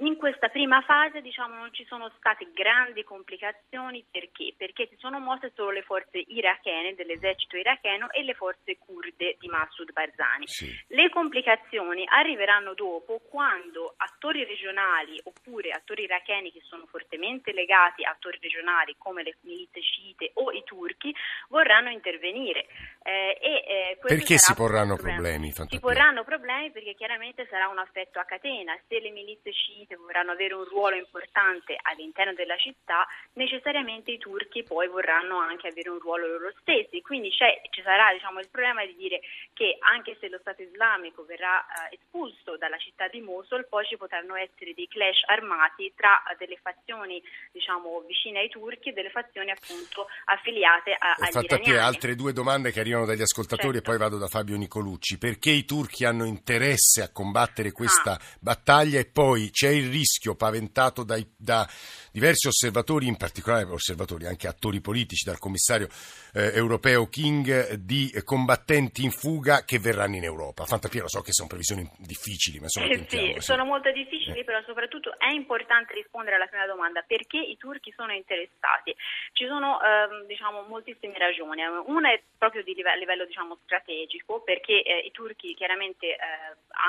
In 0.00 0.16
questa 0.16 0.48
prima 0.48 0.80
fase 0.82 1.20
diciamo, 1.20 1.56
non 1.56 1.72
ci 1.72 1.84
sono 1.86 2.10
state 2.18 2.50
grandi 2.54 3.02
complicazioni 3.02 4.04
perché? 4.08 4.54
Perché 4.56 4.86
si 4.86 4.96
sono 4.98 5.18
mosse 5.18 5.50
solo 5.56 5.70
le 5.70 5.82
forze 5.82 6.22
irachene 6.28 6.94
dell'esercito 6.94 7.56
iracheno 7.56 8.08
e 8.12 8.22
le 8.22 8.34
forze 8.34 8.78
kurde 8.78 9.36
di 9.40 9.48
Massoud 9.48 9.92
Barzani. 9.92 10.46
Sì. 10.46 10.72
Le 10.88 11.08
complicazioni 11.10 12.04
arriveranno 12.06 12.74
dopo 12.74 13.20
quando 13.28 13.94
attori 13.96 14.44
regionali 14.44 15.20
oppure 15.24 15.70
attori 15.70 16.04
iracheni 16.04 16.52
che 16.52 16.60
sono 16.62 16.86
fortemente 16.86 17.52
legati 17.52 18.04
a 18.04 18.10
attori 18.10 18.38
regionali 18.40 18.94
come 18.98 19.24
le 19.24 19.36
milizie 19.40 19.82
sciite 19.82 20.30
o 20.34 20.52
i 20.52 20.62
turchi 20.64 21.12
vorranno 21.48 21.90
intervenire. 21.90 22.66
Eh, 23.02 23.36
e, 23.40 23.64
eh, 23.66 23.98
perché 24.00 24.38
si 24.38 24.54
porranno 24.54 24.96
problemi? 24.96 25.50
Si 25.50 25.80
porranno 25.80 26.22
problemi 26.22 26.70
perché 26.70 26.94
chiaramente 26.94 27.46
sarà 27.50 27.68
un 27.68 27.78
affetto 27.78 28.20
a 28.20 28.24
catena. 28.24 28.78
Se 28.86 29.00
le 29.00 29.10
milizie 29.10 29.50
sciite 29.52 29.87
sicuramente 29.88 29.96
vorranno 29.96 30.32
avere 30.32 30.54
un 30.54 30.64
ruolo 30.64 30.96
importante 30.96 31.76
all'interno 31.80 32.34
della 32.34 32.56
città, 32.56 33.06
necessariamente 33.34 34.10
i 34.12 34.18
turchi 34.18 34.62
poi 34.62 34.86
vorranno 34.88 35.38
anche 35.38 35.68
avere 35.68 35.88
un 35.88 35.98
ruolo 35.98 36.26
loro 36.26 36.52
stessi. 36.60 37.00
Quindi 37.00 37.30
ci 37.30 37.82
sarà 37.82 38.12
diciamo, 38.12 38.40
il 38.40 38.48
problema 38.50 38.84
di 38.84 38.94
dire 38.96 39.20
che 39.54 39.78
anche 39.80 40.16
se 40.20 40.28
lo 40.28 40.38
Stato 40.38 40.62
islamico 40.62 41.24
verrà 41.24 41.60
eh, 41.60 41.96
espulso 41.96 42.56
dalla 42.58 42.76
città 42.76 43.08
di 43.08 43.20
Mosul, 43.20 43.66
poi 43.68 43.86
ci 43.86 43.96
potranno 43.96 44.36
essere 44.36 44.74
dei 44.74 44.86
clash 44.88 45.22
armati 45.26 45.92
tra 45.96 46.22
delle 46.36 46.58
fazioni 46.60 47.22
diciamo, 47.52 48.04
vicine 48.06 48.40
ai 48.40 48.48
turchi 48.48 48.90
e 48.90 48.92
delle 48.92 49.10
fazioni 49.10 49.50
appunto 49.50 50.06
affiliate 50.26 50.92
a, 50.92 51.16
agli 51.18 51.32
fatto 51.32 51.54
iraniani. 51.54 51.70
a 51.70 51.80
te 51.80 51.86
altre 51.86 52.14
due 52.14 52.32
domande 52.32 52.72
che 52.72 52.80
arrivano 52.80 53.06
dagli 53.06 53.22
ascoltatori 53.22 53.78
certo. 53.78 53.90
e 53.90 53.90
poi 53.90 53.98
vado 53.98 54.18
da 54.18 54.28
Fabio 54.28 54.56
Nicolucci. 54.56 55.18
Perché 55.18 55.50
i 55.50 55.64
turchi 55.64 56.04
hanno 56.04 56.24
interesse 56.24 57.02
a 57.02 57.12
combattere 57.12 57.72
questa 57.72 58.12
ah. 58.12 58.20
battaglia 58.40 58.98
e 58.98 59.06
poi 59.06 59.50
c'è 59.50 59.77
il 59.78 59.90
rischio 59.90 60.34
paventato 60.34 61.04
dai, 61.04 61.26
da 61.36 61.66
diversi 62.12 62.48
osservatori, 62.48 63.06
in 63.06 63.16
particolare 63.16 63.64
osservatori, 63.64 64.26
anche 64.26 64.48
attori 64.48 64.80
politici, 64.80 65.24
dal 65.24 65.38
commissario 65.38 65.88
eh, 66.34 66.52
europeo 66.54 67.08
King, 67.08 67.74
di 67.74 68.12
combattenti 68.24 69.04
in 69.04 69.10
fuga 69.10 69.64
che 69.64 69.78
verranno 69.78 70.16
in 70.16 70.24
Europa. 70.24 70.64
Fantapiero, 70.64 71.08
so 71.08 71.20
che 71.22 71.32
sono 71.32 71.48
previsioni 71.48 71.88
difficili, 71.98 72.58
ma 72.58 72.64
insomma 72.64 72.86
eh 72.88 73.04
sì, 73.08 73.34
sono 73.38 73.64
molto 73.64 73.90
difficili, 73.92 74.40
eh. 74.40 74.44
però 74.44 74.60
soprattutto 74.64 75.18
è 75.18 75.30
importante 75.32 75.94
rispondere 75.94 76.36
alla 76.36 76.46
prima 76.46 76.66
domanda, 76.66 77.02
perché 77.06 77.38
i 77.38 77.56
turchi 77.56 77.92
sono 77.96 78.12
interessati? 78.12 78.94
Ci 79.32 79.46
sono 79.46 79.78
ehm, 79.80 80.26
diciamo, 80.26 80.62
moltissime 80.62 81.16
ragioni, 81.18 81.62
una 81.86 82.12
è 82.12 82.22
proprio 82.36 82.62
di 82.62 82.74
livello, 82.74 82.98
livello 82.98 83.24
diciamo, 83.24 83.58
strategico, 83.64 84.40
perché 84.40 84.82
eh, 84.82 84.98
i 85.06 85.10
turchi 85.10 85.54
chiaramente 85.54 86.06
eh, 86.06 86.18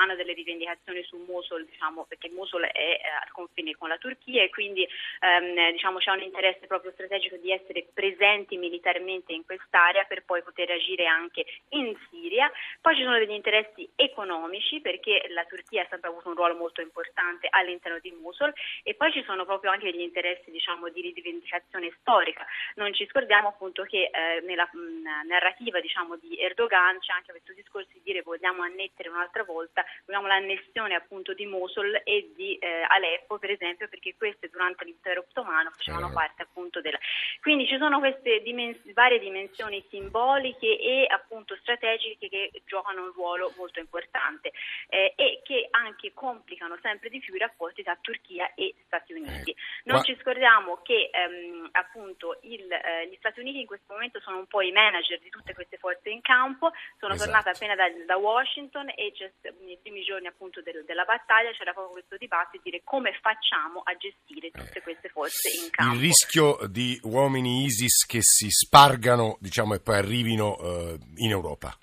hanno 0.00 0.14
delle 0.16 0.32
rivendicazioni 0.32 1.02
su 1.04 1.16
Mosul, 1.26 1.66
diciamo, 1.66 2.04
perché 2.04 2.30
Mosul 2.30 2.64
è 2.80 3.00
eh, 3.04 3.08
al 3.22 3.30
confine 3.32 3.76
con 3.76 3.88
la 3.88 3.98
Turchia 3.98 4.42
e 4.42 4.48
quindi 4.48 4.82
ehm, 5.20 5.72
diciamo, 5.72 5.98
c'è 5.98 6.10
un 6.10 6.22
interesse 6.22 6.66
proprio 6.66 6.92
strategico 6.92 7.36
di 7.36 7.52
essere 7.52 7.86
presenti 7.92 8.56
militarmente 8.56 9.32
in 9.32 9.44
quest'area 9.44 10.04
per 10.04 10.24
poi 10.24 10.42
poter 10.42 10.70
agire 10.70 11.06
anche 11.06 11.44
in 11.70 11.94
Siria. 12.08 12.50
Poi 12.80 12.96
ci 12.96 13.02
sono 13.02 13.18
degli 13.18 13.36
interessi 13.36 13.88
economici 13.96 14.80
perché 14.80 15.26
la 15.28 15.44
Turchia 15.44 15.82
ha 15.82 15.86
sempre 15.90 16.08
avuto 16.08 16.28
un 16.28 16.34
ruolo 16.34 16.54
molto 16.56 16.80
importante 16.80 17.48
all'interno 17.50 17.98
di 17.98 18.12
Mosul 18.12 18.52
e 18.82 18.94
poi 18.94 19.12
ci 19.12 19.22
sono 19.24 19.44
proprio 19.44 19.70
anche 19.70 19.90
degli 19.90 20.00
interessi 20.00 20.50
diciamo, 20.50 20.88
di 20.88 21.12
rivendicazione 21.12 21.92
storica. 22.00 22.46
Non 22.76 22.94
ci 22.94 23.06
scordiamo 23.06 23.48
appunto 23.48 23.82
che 23.84 24.10
eh, 24.12 24.40
nella 24.46 24.68
mh, 24.72 25.26
narrativa 25.26 25.80
diciamo, 25.80 26.16
di 26.16 26.38
Erdogan 26.38 26.98
c'è 26.98 27.12
anche 27.12 27.30
questo 27.30 27.52
discorso 27.52 27.90
di 27.92 28.00
dire 28.02 28.22
vogliamo 28.22 28.62
annettere 28.62 29.08
un'altra 29.08 29.44
volta, 29.44 29.84
vogliamo 30.06 30.26
l'annessione 30.26 30.94
appunto 30.94 31.34
di 31.34 31.46
Mosul 31.46 32.00
e 32.04 32.30
di 32.34 32.56
eh, 32.56 32.69
Aleppo 32.88 33.38
per 33.38 33.50
esempio 33.50 33.88
perché 33.88 34.14
queste 34.16 34.48
durante 34.48 34.84
l'impero 34.84 34.98
impero 35.00 35.24
ottomano 35.28 35.70
facevano 35.70 36.10
eh. 36.10 36.12
parte 36.12 36.42
appunto 36.42 36.80
della... 36.80 36.98
Quindi 37.40 37.66
ci 37.66 37.76
sono 37.78 37.98
queste 37.98 38.40
dimens- 38.42 38.92
varie 38.92 39.18
dimensioni 39.18 39.84
simboliche 39.88 40.78
e 40.78 41.06
appunto 41.08 41.56
strategiche 41.56 42.28
che 42.28 42.62
giocano 42.66 43.02
un 43.02 43.12
ruolo 43.12 43.52
molto 43.56 43.80
importante 43.80 44.52
eh, 44.88 45.14
e 45.16 45.40
che 45.42 45.68
anche 45.70 46.12
complicano 46.12 46.78
sempre 46.82 47.08
di 47.08 47.18
più 47.18 47.34
i 47.34 47.38
rapporti 47.38 47.82
tra 47.82 47.96
Turchia 48.00 48.52
e 48.54 48.74
Stati 48.86 49.12
Uniti. 49.12 49.50
Eh. 49.50 49.56
Non 49.84 49.98
Ma... 49.98 50.02
ci 50.02 50.16
scordiamo 50.20 50.80
che 50.82 51.10
ehm, 51.12 51.68
appunto 51.72 52.38
il, 52.42 52.70
eh, 52.70 53.08
gli 53.08 53.16
Stati 53.16 53.40
Uniti 53.40 53.60
in 53.60 53.66
questo 53.66 53.92
momento 53.92 54.20
sono 54.20 54.38
un 54.38 54.46
po' 54.46 54.60
i 54.60 54.72
manager 54.72 55.18
di 55.20 55.30
tutte 55.30 55.54
queste 55.54 55.78
forze 55.78 56.10
in 56.10 56.20
campo, 56.20 56.72
sono 56.98 57.14
esatto. 57.14 57.30
tornata 57.30 57.50
appena 57.50 57.74
da, 57.74 57.88
da 58.06 58.16
Washington 58.16 58.90
e 58.94 59.12
nei 59.60 59.78
primi 59.80 60.02
giorni 60.02 60.26
appunto 60.26 60.60
del, 60.62 60.84
della 60.84 61.04
battaglia 61.04 61.50
c'era 61.52 61.72
proprio 61.72 61.94
questo 61.94 62.16
dibattito 62.16 62.49
di 62.52 62.60
dire 62.62 62.82
come 62.84 63.16
facciamo 63.20 63.80
a 63.84 63.96
gestire 63.96 64.50
tutte 64.50 64.80
queste 64.82 65.00
queste 65.00 65.08
forze 65.08 65.48
in 65.48 65.70
campo. 65.70 65.94
Il 65.94 66.00
rischio 66.00 66.58
di 66.68 66.98
uomini 67.04 67.64
ISIS 67.64 68.04
che 68.06 68.20
si 68.20 68.48
spargano 68.50 69.36
diciamo, 69.40 69.74
e 69.74 69.80
poi 69.80 69.96
arrivino 69.96 70.58
eh, 70.58 70.98
in 71.16 71.30
Europa? 71.30 71.76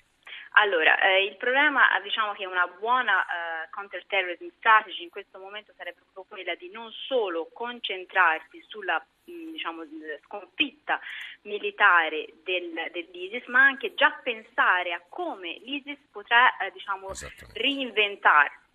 Allora, 0.60 0.98
eh, 0.98 1.24
il 1.24 1.36
problema 1.36 1.86
diciamo 2.02 2.32
che 2.32 2.44
una 2.44 2.66
buona 2.66 3.22
eh, 3.22 3.68
counter-terrorism 3.70 4.48
strategy 4.56 5.04
in 5.04 5.10
questo 5.10 5.38
momento 5.38 5.72
sarebbe 5.76 6.00
proprio 6.02 6.24
quella 6.28 6.54
di 6.56 6.68
non 6.70 6.90
solo 6.90 7.48
concentrarsi 7.52 8.64
sulla 8.66 8.98
mh, 8.98 9.52
diciamo, 9.52 9.84
sconfitta 10.24 10.98
militare 11.42 12.34
del, 12.42 12.72
dell'ISIS, 12.90 13.46
ma 13.46 13.62
anche 13.62 13.94
già 13.94 14.10
pensare 14.20 14.92
a 14.92 15.02
come 15.08 15.58
l'ISIS 15.62 15.98
potrà 16.10 16.56
eh, 16.56 16.72
diciamo, 16.72 17.10
reinventarsi 17.54 18.67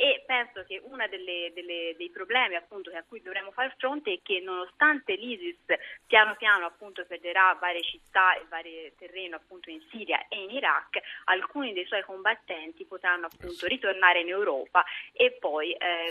e 0.00 0.22
penso 0.24 0.64
che 0.64 0.80
uno 0.82 1.06
dei 1.06 2.10
problemi 2.10 2.54
appunto, 2.54 2.88
a 2.88 3.04
cui 3.06 3.20
dovremmo 3.20 3.50
far 3.50 3.74
fronte 3.76 4.14
è 4.14 4.20
che 4.22 4.40
nonostante 4.40 5.12
l'ISIS 5.14 5.58
piano 6.06 6.36
piano 6.36 6.64
appunto 6.64 7.04
perderà 7.04 7.54
varie 7.60 7.82
città 7.82 8.34
e 8.34 8.46
vari 8.48 8.90
terreni 8.96 9.34
appunto 9.34 9.68
in 9.68 9.82
Siria 9.90 10.24
e 10.30 10.42
in 10.42 10.52
Iraq, 10.52 11.00
alcuni 11.24 11.74
dei 11.74 11.84
suoi 11.84 12.02
combattenti 12.02 12.86
potranno 12.86 13.26
appunto 13.26 13.66
ritornare 13.66 14.20
in 14.20 14.28
Europa 14.28 14.82
e 15.12 15.36
poi 15.38 15.72
eh, 15.72 16.08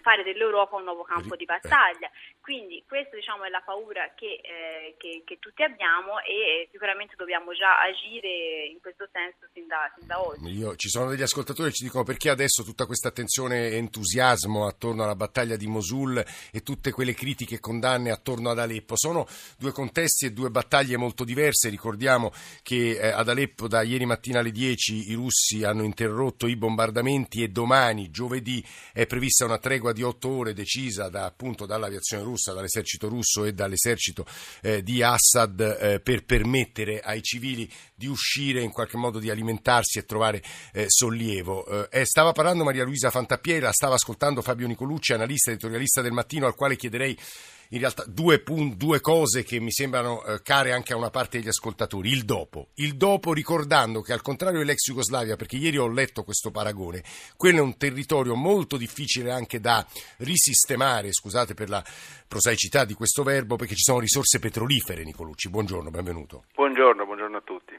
fare 0.00 0.22
dell'Europa 0.22 0.76
un 0.76 0.84
nuovo 0.84 1.02
campo 1.02 1.36
di 1.36 1.44
battaglia. 1.44 2.10
Quindi 2.46 2.84
questa 2.86 3.16
diciamo, 3.16 3.42
è 3.42 3.48
la 3.48 3.60
paura 3.66 4.12
che, 4.14 4.38
eh, 4.40 4.94
che, 4.98 5.22
che, 5.26 5.38
tutti 5.40 5.64
abbiamo 5.64 6.20
e 6.22 6.68
sicuramente 6.70 7.16
dobbiamo 7.16 7.52
già 7.52 7.82
agire 7.82 8.66
in 8.70 8.78
questo 8.80 9.08
senso 9.10 9.50
sin 9.52 9.66
da, 9.66 9.92
sin 9.98 10.06
da 10.06 10.24
oggi. 10.24 10.56
Io, 10.56 10.76
ci 10.76 10.88
sono 10.88 11.10
degli 11.10 11.22
ascoltatori 11.22 11.70
che 11.70 11.74
ci 11.74 11.82
dicono 11.82 12.04
perché 12.04 12.30
adesso 12.30 12.62
tutta 12.62 12.86
questa 12.86 13.08
attenzione 13.08 13.70
e 13.70 13.74
entusiasmo 13.78 14.64
attorno 14.64 15.02
alla 15.02 15.16
battaglia 15.16 15.56
di 15.56 15.66
Mosul 15.66 16.24
e 16.52 16.62
tutte 16.62 16.92
quelle 16.92 17.14
critiche 17.14 17.56
e 17.56 17.58
condanne 17.58 18.12
attorno 18.12 18.50
ad 18.50 18.60
Aleppo. 18.60 18.96
Sono 18.96 19.26
due 19.58 19.72
contesti 19.72 20.26
e 20.26 20.30
due 20.30 20.48
battaglie 20.48 20.96
molto 20.96 21.24
diverse. 21.24 21.68
Ricordiamo 21.68 22.30
che 22.62 22.96
eh, 22.96 23.08
ad 23.08 23.28
Aleppo 23.28 23.66
da 23.66 23.82
ieri 23.82 24.06
mattina 24.06 24.38
alle 24.38 24.52
10 24.52 25.10
i 25.10 25.14
russi 25.14 25.64
hanno 25.64 25.82
interrotto 25.82 26.46
i 26.46 26.54
bombardamenti 26.54 27.42
e 27.42 27.48
domani, 27.48 28.08
giovedì, 28.12 28.64
è 28.92 29.04
prevista 29.04 29.44
una 29.44 29.58
tregua 29.58 29.90
di 29.92 30.04
otto 30.04 30.28
ore 30.28 30.52
decisa 30.52 31.08
da, 31.08 31.24
appunto 31.24 31.66
dall'aviazione 31.66 32.22
russa 32.22 32.34
russa, 32.36 32.52
dall'esercito 32.52 33.08
russo 33.08 33.44
e 33.44 33.52
dall'esercito 33.52 34.26
eh, 34.60 34.82
di 34.82 35.02
Assad 35.02 35.60
eh, 35.60 36.00
per 36.00 36.24
permettere 36.24 37.00
ai 37.00 37.22
civili 37.22 37.68
di 37.94 38.06
uscire, 38.06 38.60
in 38.60 38.70
qualche 38.70 38.98
modo 38.98 39.18
di 39.18 39.30
alimentarsi 39.30 39.98
e 39.98 40.04
trovare 40.04 40.42
eh, 40.72 40.84
sollievo. 40.88 41.88
Eh, 41.88 42.04
stava 42.04 42.32
parlando 42.32 42.62
Maria 42.62 42.84
Luisa 42.84 43.10
Fantapiera, 43.10 43.72
stava 43.72 43.94
ascoltando 43.94 44.42
Fabio 44.42 44.66
Nicolucci, 44.66 45.14
analista 45.14 45.50
editorialista 45.50 46.02
del 46.02 46.12
mattino, 46.12 46.46
al 46.46 46.54
quale 46.54 46.76
chiederei 46.76 47.16
in 47.70 47.78
realtà 47.78 48.04
due, 48.06 48.40
pun- 48.40 48.76
due 48.76 49.00
cose 49.00 49.42
che 49.42 49.60
mi 49.60 49.70
sembrano 49.70 50.24
eh, 50.24 50.42
care 50.42 50.72
anche 50.72 50.92
a 50.92 50.96
una 50.96 51.10
parte 51.10 51.38
degli 51.38 51.48
ascoltatori. 51.48 52.10
Il 52.10 52.24
dopo. 52.24 52.68
Il 52.74 52.96
dopo 52.96 53.32
ricordando 53.32 54.00
che 54.00 54.12
al 54.12 54.22
contrario 54.22 54.58
dell'ex 54.58 54.86
Jugoslavia, 54.86 55.36
perché 55.36 55.56
ieri 55.56 55.78
ho 55.78 55.88
letto 55.88 56.22
questo 56.22 56.50
paragone, 56.50 57.02
quello 57.36 57.58
è 57.58 57.62
un 57.62 57.76
territorio 57.76 58.34
molto 58.34 58.76
difficile 58.76 59.30
anche 59.30 59.60
da 59.60 59.84
risistemare, 60.18 61.12
scusate 61.12 61.54
per 61.54 61.68
la 61.68 61.82
prosaicità 62.26 62.84
di 62.84 62.94
questo 62.94 63.22
verbo, 63.22 63.56
perché 63.56 63.74
ci 63.74 63.82
sono 63.82 64.00
risorse 64.00 64.38
petrolifere, 64.38 65.04
Nicolucci. 65.04 65.48
Buongiorno, 65.48 65.90
benvenuto. 65.90 66.44
Buongiorno, 66.54 67.04
buongiorno 67.04 67.36
a 67.36 67.42
tutti. 67.42 67.78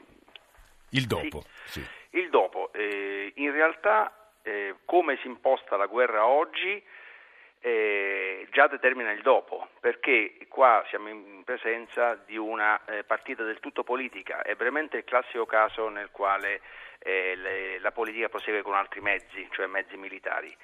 Il 0.90 1.06
dopo. 1.06 1.44
Sì. 1.66 1.80
Sì. 1.80 1.86
Il 2.18 2.30
dopo. 2.30 2.72
Eh, 2.72 3.32
in 3.36 3.52
realtà, 3.52 4.32
eh, 4.42 4.76
come 4.86 5.18
si 5.20 5.26
imposta 5.26 5.76
la 5.76 5.86
guerra 5.86 6.26
oggi, 6.26 6.82
eh, 7.60 8.46
già 8.50 8.66
determina 8.66 9.10
il 9.10 9.22
dopo, 9.22 9.68
perché 9.80 10.36
qua 10.48 10.84
siamo 10.88 11.08
in 11.08 11.42
presenza 11.44 12.14
di 12.26 12.36
una 12.36 12.84
eh, 12.84 13.04
partita 13.04 13.42
del 13.44 13.60
tutto 13.60 13.84
politica, 13.84 14.42
è 14.42 14.54
veramente 14.54 14.98
il 14.98 15.04
classico 15.04 15.46
caso 15.46 15.88
nel 15.88 16.10
quale 16.10 16.60
eh, 17.00 17.78
la 17.80 17.92
politica 17.92 18.28
prosegue 18.28 18.62
con 18.62 18.74
altri 18.74 19.00
mezzi, 19.00 19.48
cioè 19.50 19.66
mezzi 19.66 19.96
militari. 19.96 20.54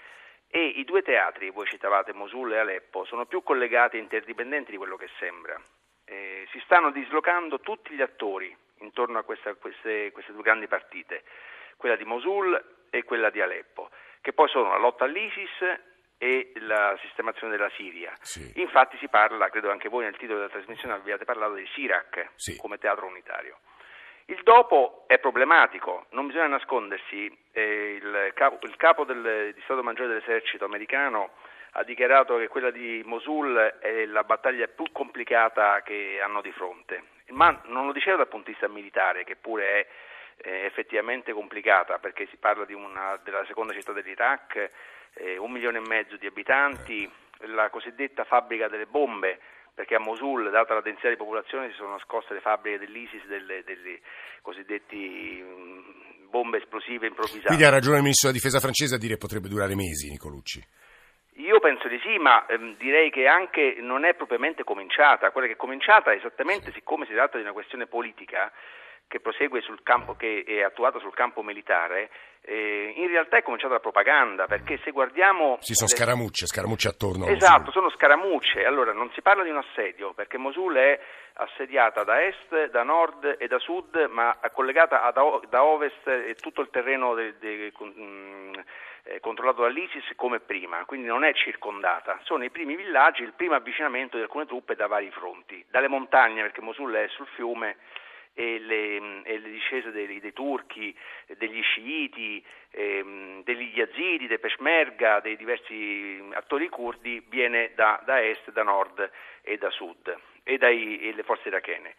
E 0.48 0.64
i 0.64 0.84
due 0.84 1.02
teatri, 1.02 1.50
voi 1.50 1.66
citavate 1.66 2.12
Mosul 2.12 2.52
e 2.52 2.58
Aleppo, 2.58 3.04
sono 3.04 3.26
più 3.26 3.42
collegati 3.42 3.96
e 3.96 4.00
interdipendenti 4.00 4.70
di 4.70 4.76
quello 4.76 4.96
che 4.96 5.08
sembra. 5.18 5.60
Si 6.06 6.60
stanno 6.60 6.92
dislocando 6.92 7.58
tutti 7.58 7.92
gli 7.92 8.02
attori 8.02 8.56
intorno 8.78 9.18
a 9.18 9.22
questa, 9.22 9.54
queste, 9.54 10.12
queste 10.12 10.32
due 10.32 10.42
grandi 10.42 10.68
partite, 10.68 11.24
quella 11.76 11.96
di 11.96 12.04
Mosul 12.04 12.62
e 12.90 13.02
quella 13.02 13.30
di 13.30 13.40
Aleppo, 13.40 13.90
che 14.20 14.32
poi 14.32 14.48
sono 14.48 14.68
la 14.68 14.78
lotta 14.78 15.04
all'ISIS 15.04 15.48
e 16.24 16.52
la 16.60 16.96
sistemazione 17.02 17.54
della 17.54 17.68
Siria. 17.76 18.10
Sì. 18.22 18.50
Infatti 18.54 18.96
si 18.96 19.08
parla, 19.08 19.50
credo 19.50 19.70
anche 19.70 19.90
voi 19.90 20.04
nel 20.04 20.16
titolo 20.16 20.38
della 20.38 20.50
trasmissione 20.50 20.94
abbiate 20.94 21.26
parlato 21.26 21.52
di 21.52 21.68
Sirac 21.74 22.30
sì. 22.36 22.56
come 22.56 22.78
teatro 22.78 23.06
unitario. 23.06 23.58
Il 24.26 24.40
dopo 24.42 25.04
è 25.06 25.18
problematico, 25.18 26.06
non 26.12 26.26
bisogna 26.26 26.46
nascondersi, 26.46 27.30
eh, 27.52 28.00
il, 28.00 28.30
capo, 28.32 28.64
il, 28.64 28.74
capo 28.76 29.04
del, 29.04 29.52
di 29.52 29.60
Stato 29.64 29.82
Maggiore 29.82 30.08
dell'esercito 30.08 30.64
americano 30.64 31.32
ha 31.72 31.84
dichiarato 31.84 32.38
che 32.38 32.48
quella 32.48 32.70
di 32.70 33.02
Mosul 33.04 33.54
è 33.80 34.06
la 34.06 34.24
battaglia 34.24 34.66
più 34.66 34.86
complicata 34.92 35.82
che 35.82 36.22
hanno 36.24 36.40
di 36.40 36.52
fronte, 36.52 37.02
ma 37.32 37.60
non 37.64 37.84
lo 37.84 37.92
diceva 37.92 38.16
dal 38.16 38.28
punto 38.28 38.46
di 38.46 38.52
vista 38.52 38.66
militare, 38.68 39.24
che 39.24 39.36
pure 39.36 39.66
è 39.66 39.86
eh, 40.42 40.64
effettivamente 40.64 41.32
complicata, 41.32 41.98
perché 41.98 42.26
si 42.30 42.36
parla 42.36 42.66
una, 42.76 43.18
della 43.22 43.44
seconda 43.46 43.72
città 43.72 43.92
dell'Iraq, 43.92 44.70
eh, 45.14 45.36
un 45.36 45.50
milione 45.50 45.78
e 45.78 45.86
mezzo 45.86 46.16
di 46.16 46.26
abitanti, 46.26 47.10
la 47.46 47.68
cosiddetta 47.70 48.24
fabbrica 48.24 48.68
delle 48.68 48.86
bombe, 48.86 49.38
perché 49.74 49.96
a 49.96 50.00
Mosul, 50.00 50.50
data 50.50 50.74
la 50.74 50.80
densità 50.80 51.08
di 51.08 51.16
popolazione, 51.16 51.70
si 51.70 51.76
sono 51.76 51.90
nascoste 51.90 52.34
le 52.34 52.40
fabbriche 52.40 52.78
dell'ISIS, 52.78 53.24
delle, 53.26 53.64
delle 53.64 54.00
cosiddette 54.40 54.96
mm, 54.96 56.28
bombe 56.30 56.58
esplosive 56.58 57.06
improvvisate. 57.06 57.46
Quindi 57.46 57.64
ha 57.64 57.70
ragione 57.70 57.96
il 57.96 58.02
ministro 58.02 58.28
della 58.28 58.40
difesa 58.40 58.60
francese 58.60 58.94
a 58.94 58.98
dire 58.98 59.14
che 59.14 59.20
potrebbe 59.20 59.48
durare 59.48 59.74
mesi, 59.74 60.10
Nicolucci. 60.10 60.62
Io 61.38 61.58
penso 61.58 61.88
di 61.88 61.98
sì, 61.98 62.16
ma 62.18 62.46
ehm, 62.46 62.76
direi 62.76 63.10
che 63.10 63.26
anche 63.26 63.76
non 63.80 64.04
è 64.04 64.14
propriamente 64.14 64.62
cominciata. 64.62 65.32
Quella 65.32 65.48
che 65.48 65.54
è 65.54 65.56
cominciata 65.56 66.14
esattamente, 66.14 66.70
siccome 66.72 67.06
si 67.06 67.12
tratta 67.12 67.38
di 67.38 67.42
una 67.42 67.52
questione 67.52 67.86
politica, 67.86 68.52
che 69.14 69.20
prosegue 69.20 69.60
sul 69.60 69.80
campo, 69.84 70.16
che 70.16 70.42
è 70.44 70.62
attuata 70.62 70.98
sul 70.98 71.14
campo 71.14 71.44
militare, 71.44 72.10
eh, 72.40 72.94
in 72.96 73.06
realtà 73.06 73.36
è 73.36 73.42
cominciata 73.42 73.74
la 73.74 73.78
propaganda, 73.78 74.46
perché 74.46 74.80
se 74.82 74.90
guardiamo... 74.90 75.58
Sì, 75.60 75.74
sono 75.74 75.88
le... 75.88 75.96
scaramucce, 75.96 76.46
scaramucce 76.46 76.88
attorno. 76.88 77.26
Esatto, 77.26 77.70
sono 77.70 77.90
scaramucce. 77.90 78.64
Allora, 78.64 78.92
non 78.92 79.12
si 79.12 79.22
parla 79.22 79.44
di 79.44 79.50
un 79.50 79.58
assedio, 79.58 80.14
perché 80.14 80.36
Mosul 80.36 80.74
è 80.74 81.00
assediata 81.34 82.02
da 82.02 82.24
est, 82.24 82.70
da 82.70 82.82
nord 82.82 83.36
e 83.38 83.46
da 83.46 83.60
sud, 83.60 84.08
ma 84.10 84.36
collegata 84.52 85.08
da, 85.14 85.40
da 85.48 85.62
ovest 85.62 86.08
e 86.08 86.34
tutto 86.34 86.60
il 86.60 86.70
terreno 86.70 87.14
de, 87.14 87.38
de, 87.38 87.56
de, 87.56 87.72
mm, 87.80 88.52
eh, 89.04 89.20
controllato 89.20 89.62
dall'ISIS 89.62 90.10
come 90.16 90.40
prima, 90.40 90.84
quindi 90.86 91.06
non 91.06 91.22
è 91.22 91.32
circondata. 91.34 92.18
Sono 92.24 92.42
i 92.42 92.50
primi 92.50 92.74
villaggi, 92.74 93.22
il 93.22 93.34
primo 93.36 93.54
avvicinamento 93.54 94.16
di 94.16 94.24
alcune 94.24 94.46
truppe 94.46 94.74
da 94.74 94.88
vari 94.88 95.12
fronti, 95.12 95.64
dalle 95.70 95.86
montagne, 95.86 96.42
perché 96.42 96.60
Mosul 96.60 96.92
è 96.94 97.06
sul 97.10 97.28
fiume 97.36 97.76
e 98.34 98.58
le, 98.58 99.22
e 99.22 99.38
le 99.38 99.48
discese 99.48 99.92
dei, 99.92 100.20
dei, 100.20 100.32
turchi, 100.32 100.94
degli 101.36 101.62
sciiti, 101.62 102.44
ehm, 102.70 103.44
degli 103.44 103.70
yazidi, 103.74 104.26
dei 104.26 104.40
peshmerga, 104.40 105.20
dei 105.20 105.36
diversi 105.36 106.22
attori 106.32 106.68
curdi 106.68 107.24
viene 107.28 107.72
da, 107.74 108.00
da 108.04 108.20
est, 108.22 108.50
da 108.50 108.64
nord 108.64 109.08
e 109.42 109.56
da 109.56 109.70
sud 109.70 110.14
e 110.42 110.58
dalle 110.58 111.22
forze 111.22 111.48
irachene. 111.48 111.94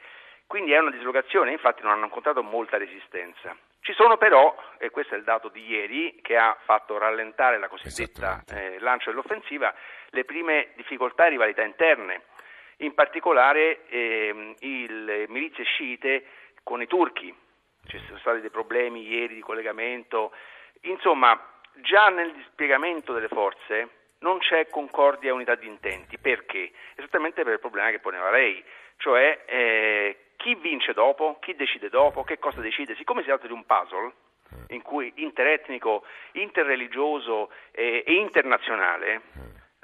Quindi 0.46 0.74
è 0.74 0.78
una 0.78 0.92
dislocazione, 0.92 1.52
infatti 1.52 1.82
non 1.82 1.94
hanno 1.94 2.06
incontrato 2.06 2.44
molta 2.44 2.78
resistenza. 2.78 3.56
Ci 3.80 3.94
sono 3.94 4.18
però, 4.18 4.56
e 4.78 4.90
questo 4.90 5.16
è 5.16 5.18
il 5.18 5.24
dato 5.24 5.48
di 5.48 5.66
ieri, 5.66 6.20
che 6.22 6.38
ha 6.38 6.56
fatto 6.66 6.98
rallentare 6.98 7.58
la 7.58 7.68
cosiddetta 7.68 8.44
eh, 8.48 8.80
lancio 8.80 9.10
dell'offensiva, 9.10 9.74
le 10.10 10.26
prime 10.26 10.70
difficoltà 10.76 11.26
e 11.26 11.30
rivalità 11.30 11.64
interne 11.64 12.22
in 12.78 12.94
particolare 12.94 13.86
ehm, 13.88 14.56
le 14.60 15.26
milizie 15.30 15.64
sciite 15.64 16.26
con 16.64 16.82
i 16.82 16.88
turchi. 16.88 17.34
Ci 17.86 18.00
sono 18.08 18.18
stati 18.20 18.42
dei 18.42 18.50
problemi 18.50 19.08
ieri 19.08 19.36
di 19.36 19.42
collegamento. 19.42 20.32
Insomma, 20.82 21.40
già 21.74 22.10
nel 22.10 22.32
dispiegamento 22.34 23.14
delle 23.14 23.28
forze 23.28 23.90
non 24.20 24.40
c'è 24.40 24.68
concordia 24.70 25.30
e 25.30 25.34
unità 25.34 25.56
di 25.56 25.68
intenti. 25.68 26.18
Perché? 26.18 26.72
Esattamente 26.96 27.44
per 27.44 27.54
il 27.54 27.60
problema 27.60 27.92
che 27.92 28.00
poneva 28.00 28.32
lei, 28.32 28.64
cioè 28.98 29.44
eh, 29.46 30.18
chi 30.36 30.56
vince 30.56 30.94
dopo, 30.94 31.38
chi 31.40 31.56
decide 31.56 31.90
dopo, 31.90 32.24
che 32.24 32.40
cosa 32.40 32.62
decide. 32.62 32.96
Siccome 32.96 33.22
si 33.22 33.28
tratta 33.28 33.48
di 33.48 33.54
un 33.54 33.66
puzzle 33.66 34.12
in 34.70 34.82
cui 34.82 35.12
interetnico, 35.18 36.04
interreligioso 36.34 37.52
eh, 37.72 38.04
e 38.06 38.14
internazionale, 38.14 39.22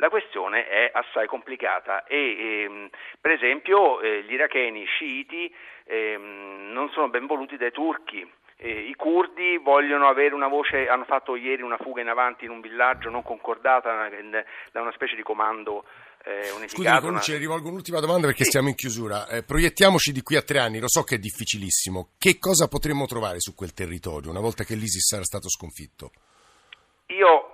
la 0.01 0.09
questione 0.09 0.67
è 0.67 0.89
assai 0.91 1.27
complicata 1.27 2.05
e 2.05 2.63
ehm, 2.63 2.89
per 3.21 3.31
esempio 3.31 4.01
eh, 4.01 4.23
gli 4.23 4.33
iracheni 4.33 4.83
sciiti 4.85 5.53
ehm, 5.85 6.71
non 6.73 6.89
sono 6.89 7.07
ben 7.09 7.27
voluti 7.27 7.55
dai 7.55 7.71
turchi. 7.71 8.27
Eh, 8.57 8.89
I 8.89 8.95
curdi 8.95 9.57
vogliono 9.57 10.07
avere 10.07 10.33
una 10.33 10.47
voce, 10.47 10.87
hanno 10.87 11.05
fatto 11.05 11.35
ieri 11.35 11.61
una 11.61 11.77
fuga 11.77 12.01
in 12.01 12.09
avanti 12.09 12.45
in 12.45 12.51
un 12.51 12.61
villaggio 12.61 13.11
non 13.11 13.21
concordata 13.21 14.07
eh, 14.07 14.23
da 14.71 14.81
una 14.81 14.91
specie 14.91 15.15
di 15.15 15.21
comando 15.21 15.85
eh, 16.23 16.49
unificato. 16.49 17.07
Scusi, 17.07 17.31
ci 17.31 17.37
rivolgo 17.37 17.69
un'ultima 17.69 17.99
domanda 17.99 18.25
perché 18.25 18.45
sì. 18.45 18.51
siamo 18.51 18.69
in 18.69 18.75
chiusura. 18.75 19.27
Eh, 19.27 19.43
proiettiamoci 19.43 20.11
di 20.11 20.23
qui 20.23 20.35
a 20.35 20.41
tre 20.41 20.57
anni, 20.57 20.79
lo 20.79 20.89
so 20.89 21.03
che 21.03 21.15
è 21.15 21.19
difficilissimo. 21.19 22.13
Che 22.17 22.39
cosa 22.39 22.67
potremmo 22.67 23.05
trovare 23.05 23.39
su 23.39 23.53
quel 23.53 23.73
territorio 23.73 24.31
una 24.31 24.39
volta 24.39 24.63
che 24.63 24.73
l'ISIS 24.73 25.09
sarà 25.09 25.23
stato 25.23 25.47
sconfitto? 25.47 26.09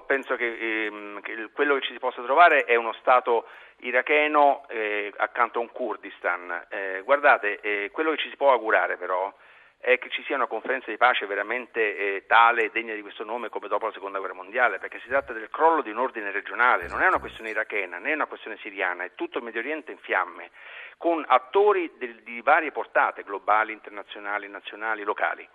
Penso 0.07 0.35
che, 0.35 0.85
ehm, 0.85 1.21
che, 1.21 1.49
quello 1.53 1.75
che 1.75 1.81
ci 1.81 1.93
si 1.93 1.99
possa 1.99 2.23
trovare 2.23 2.63
è 2.63 2.75
uno 2.75 2.93
Stato 2.93 3.47
iracheno 3.81 4.65
eh, 4.69 5.13
accanto 5.17 5.59
a 5.59 5.61
un 5.61 5.71
Kurdistan. 5.71 6.65
Eh, 6.69 7.01
guardate, 7.03 7.59
eh, 7.59 7.91
quello 7.91 8.11
che 8.11 8.17
ci 8.17 8.29
si 8.29 8.35
può 8.35 8.51
augurare 8.51 8.97
però 8.97 9.27
è 9.27 9.33
è 9.79 9.99
che 9.99 10.09
ci 10.09 10.23
sia 10.23 10.35
una 10.35 10.47
conferenza 10.47 10.89
di 10.89 10.97
pace 10.97 11.25
veramente 11.25 11.97
eh, 11.97 12.25
tale 12.25 12.63
e 12.63 12.69
degna 12.71 12.93
di 12.93 13.01
questo 13.01 13.23
nome 13.23 13.49
come 13.49 13.67
dopo 13.67 13.85
la 13.85 13.91
seconda 13.91 14.17
guerra 14.17 14.33
mondiale, 14.33 14.79
perché 14.79 14.99
si 14.99 15.07
tratta 15.07 15.33
del 15.33 15.49
crollo 15.49 15.81
di 15.81 15.91
un 15.91 15.97
ordine 15.97 16.31
regionale, 16.31 16.87
non 16.87 17.01
è 17.01 17.07
una 17.07 17.19
questione 17.19 17.51
irachena 17.51 17.97
né 17.97 18.13
una 18.13 18.25
questione 18.25 18.57
siriana, 18.57 19.03
è 19.03 19.11
tutto 19.15 19.37
il 19.37 19.43
Medio 19.43 19.59
Oriente 19.59 19.91
in 19.91 19.99
fiamme, 19.99 20.49
con 20.97 21.23
attori 21.27 21.91
di, 21.97 22.23
di 22.23 22.41
varie 22.41 22.71
portate, 22.71 23.23
globali, 23.23 23.71
internazionali, 23.71 24.49
nazionali, 24.49 25.03
locali. 25.03 25.47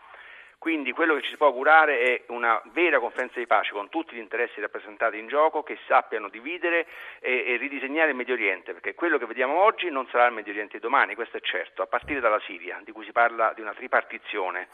Quindi 0.62 0.92
quello 0.92 1.16
che 1.16 1.22
ci 1.22 1.31
si 1.31 1.37
può 1.37 1.48
augurare 1.48 1.98
è 1.98 2.22
una 2.29 2.62
vera 2.72 3.01
conferenza 3.01 3.40
di 3.40 3.48
pace 3.48 3.72
con 3.72 3.88
tutti 3.88 4.14
gli 4.14 4.20
interessi 4.20 4.61
rappresentati 4.61 5.18
in 5.18 5.27
gioco 5.27 5.64
che 5.64 5.77
sappiano 5.88 6.29
dividere 6.29 6.87
e, 7.18 7.42
e, 7.48 7.57
ridisegnare 7.57 8.11
il 8.11 8.16
Medio 8.16 8.35
Oriente, 8.35 8.72
perché 8.72 8.94
quello 8.94 9.18
che 9.18 9.27
vediamo 9.27 9.61
oggi 9.61 9.90
non 9.90 10.07
sarà 10.12 10.27
il 10.27 10.35
Medio 10.35 10.53
Oriente 10.53 10.79
domani, 10.79 11.16
questo 11.16 11.38
è 11.38 11.40
certo, 11.40 11.83
a 11.83 11.87
partire 11.87 12.20
dalla 12.20 12.40
Siria, 12.46 12.81
di 12.85 12.92
cui 12.92 13.05
si 13.05 13.11
parla 13.11 13.53
di 13.57 13.61
una 13.61 13.75
tripartizione, 13.75 14.68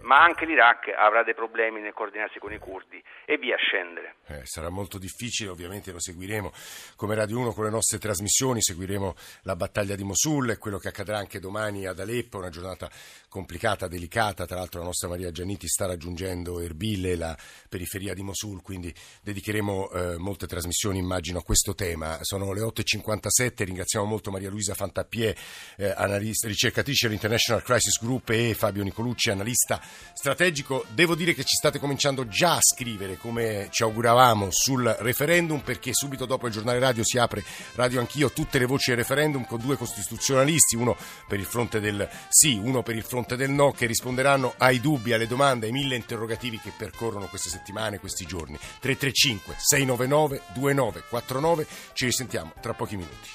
ma 0.00 0.16
anche 0.16 0.46
l'Iraq 0.46 0.94
avrà 0.96 1.22
dei 1.22 1.34
problemi 1.34 1.82
nel 1.82 1.92
coordinarsi 1.92 2.38
con 2.38 2.50
i 2.50 2.58
curdi 2.58 3.04
e 3.26 3.36
via 3.36 3.58
scendere. 3.58 4.14
Eh, 4.28 4.46
sarà 4.46 4.70
molto 4.70 4.96
difficile, 4.96 5.50
ovviamente 5.50 5.92
lo 5.92 6.00
seguiremo 6.00 6.52
come 6.96 7.16
Radio 7.16 7.38
1 7.40 7.52
con 7.52 7.64
le 7.64 7.70
nostre 7.70 7.98
trasmissioni, 7.98 8.62
seguiremo 8.62 9.14
la 9.42 9.56
battaglia 9.56 9.94
di 9.94 10.04
Mosul 10.04 10.48
e 10.48 10.56
quello 10.56 10.78
che 10.78 10.88
accadrà 10.88 11.18
anche 11.18 11.38
domani 11.38 11.84
ad 11.84 12.00
Aleppo, 12.00 12.38
una 12.38 12.48
giornata 12.48 12.88
complicata, 13.28 13.88
delicata, 13.88 14.46
tra 14.46 14.56
l'altro 14.56 14.80
la 14.80 14.86
nostra 14.86 15.08
Maria 15.08 15.32
Gianniti 15.34 15.68
sta 15.68 15.84
raggiungendo 15.84 16.60
Erbil, 16.60 17.18
la 17.18 17.36
periferia 17.68 18.14
di 18.14 18.22
Mosul, 18.22 18.62
quindi 18.62 18.94
dedicheremo 19.22 19.90
eh, 19.90 20.16
molte 20.16 20.46
trasmissioni 20.46 20.98
immagino 20.98 21.40
a 21.40 21.42
questo 21.42 21.74
tema. 21.74 22.18
Sono 22.22 22.52
le 22.52 22.62
8.57, 22.62 23.64
ringraziamo 23.64 24.06
molto 24.06 24.30
Maria 24.30 24.48
Luisa 24.48 24.72
Fantapie, 24.74 25.36
eh, 25.76 25.92
analista, 25.94 26.46
ricercatrice 26.48 27.06
dell'International 27.06 27.62
Crisis 27.62 28.00
Group 28.00 28.30
e 28.30 28.54
Fabio 28.54 28.82
Nicolucci, 28.82 29.30
analista 29.30 29.82
strategico. 30.14 30.86
Devo 30.94 31.14
dire 31.14 31.34
che 31.34 31.44
ci 31.44 31.56
state 31.56 31.78
cominciando 31.78 32.26
già 32.28 32.54
a 32.54 32.60
scrivere 32.62 33.16
come 33.16 33.68
ci 33.70 33.82
auguravamo 33.82 34.48
sul 34.50 34.84
referendum 35.00 35.60
perché 35.60 35.90
subito 35.92 36.24
dopo 36.24 36.46
il 36.46 36.52
giornale 36.52 36.78
radio 36.78 37.04
si 37.04 37.18
apre 37.18 37.44
Radio 37.74 38.00
Anch'io, 38.00 38.30
tutte 38.30 38.58
le 38.58 38.66
voci 38.66 38.90
del 38.90 38.98
referendum 38.98 39.44
con 39.44 39.60
due 39.60 39.76
costituzionalisti, 39.76 40.76
uno 40.76 40.96
per 41.26 41.38
il 41.40 41.44
fronte 41.44 41.80
del 41.80 42.08
sì, 42.28 42.54
uno 42.54 42.82
per 42.82 42.94
il 42.94 43.02
fronte 43.02 43.36
del 43.36 43.50
no 43.50 43.72
che 43.72 43.86
risponderanno 43.86 44.54
ai 44.58 44.80
dubbi, 44.80 45.12
alle 45.24 45.26
domande, 45.26 45.66
ai 45.66 45.72
mille 45.72 45.96
interrogativi 45.96 46.58
che 46.60 46.72
percorrono 46.76 47.26
queste 47.26 47.48
settimane, 47.48 47.98
questi 47.98 48.26
giorni. 48.26 48.56
335 48.56 49.54
699 49.58 50.42
2949 50.54 51.66
ci 51.92 52.04
risentiamo 52.06 52.52
tra 52.60 52.74
pochi 52.74 52.96
minuti. 52.96 53.28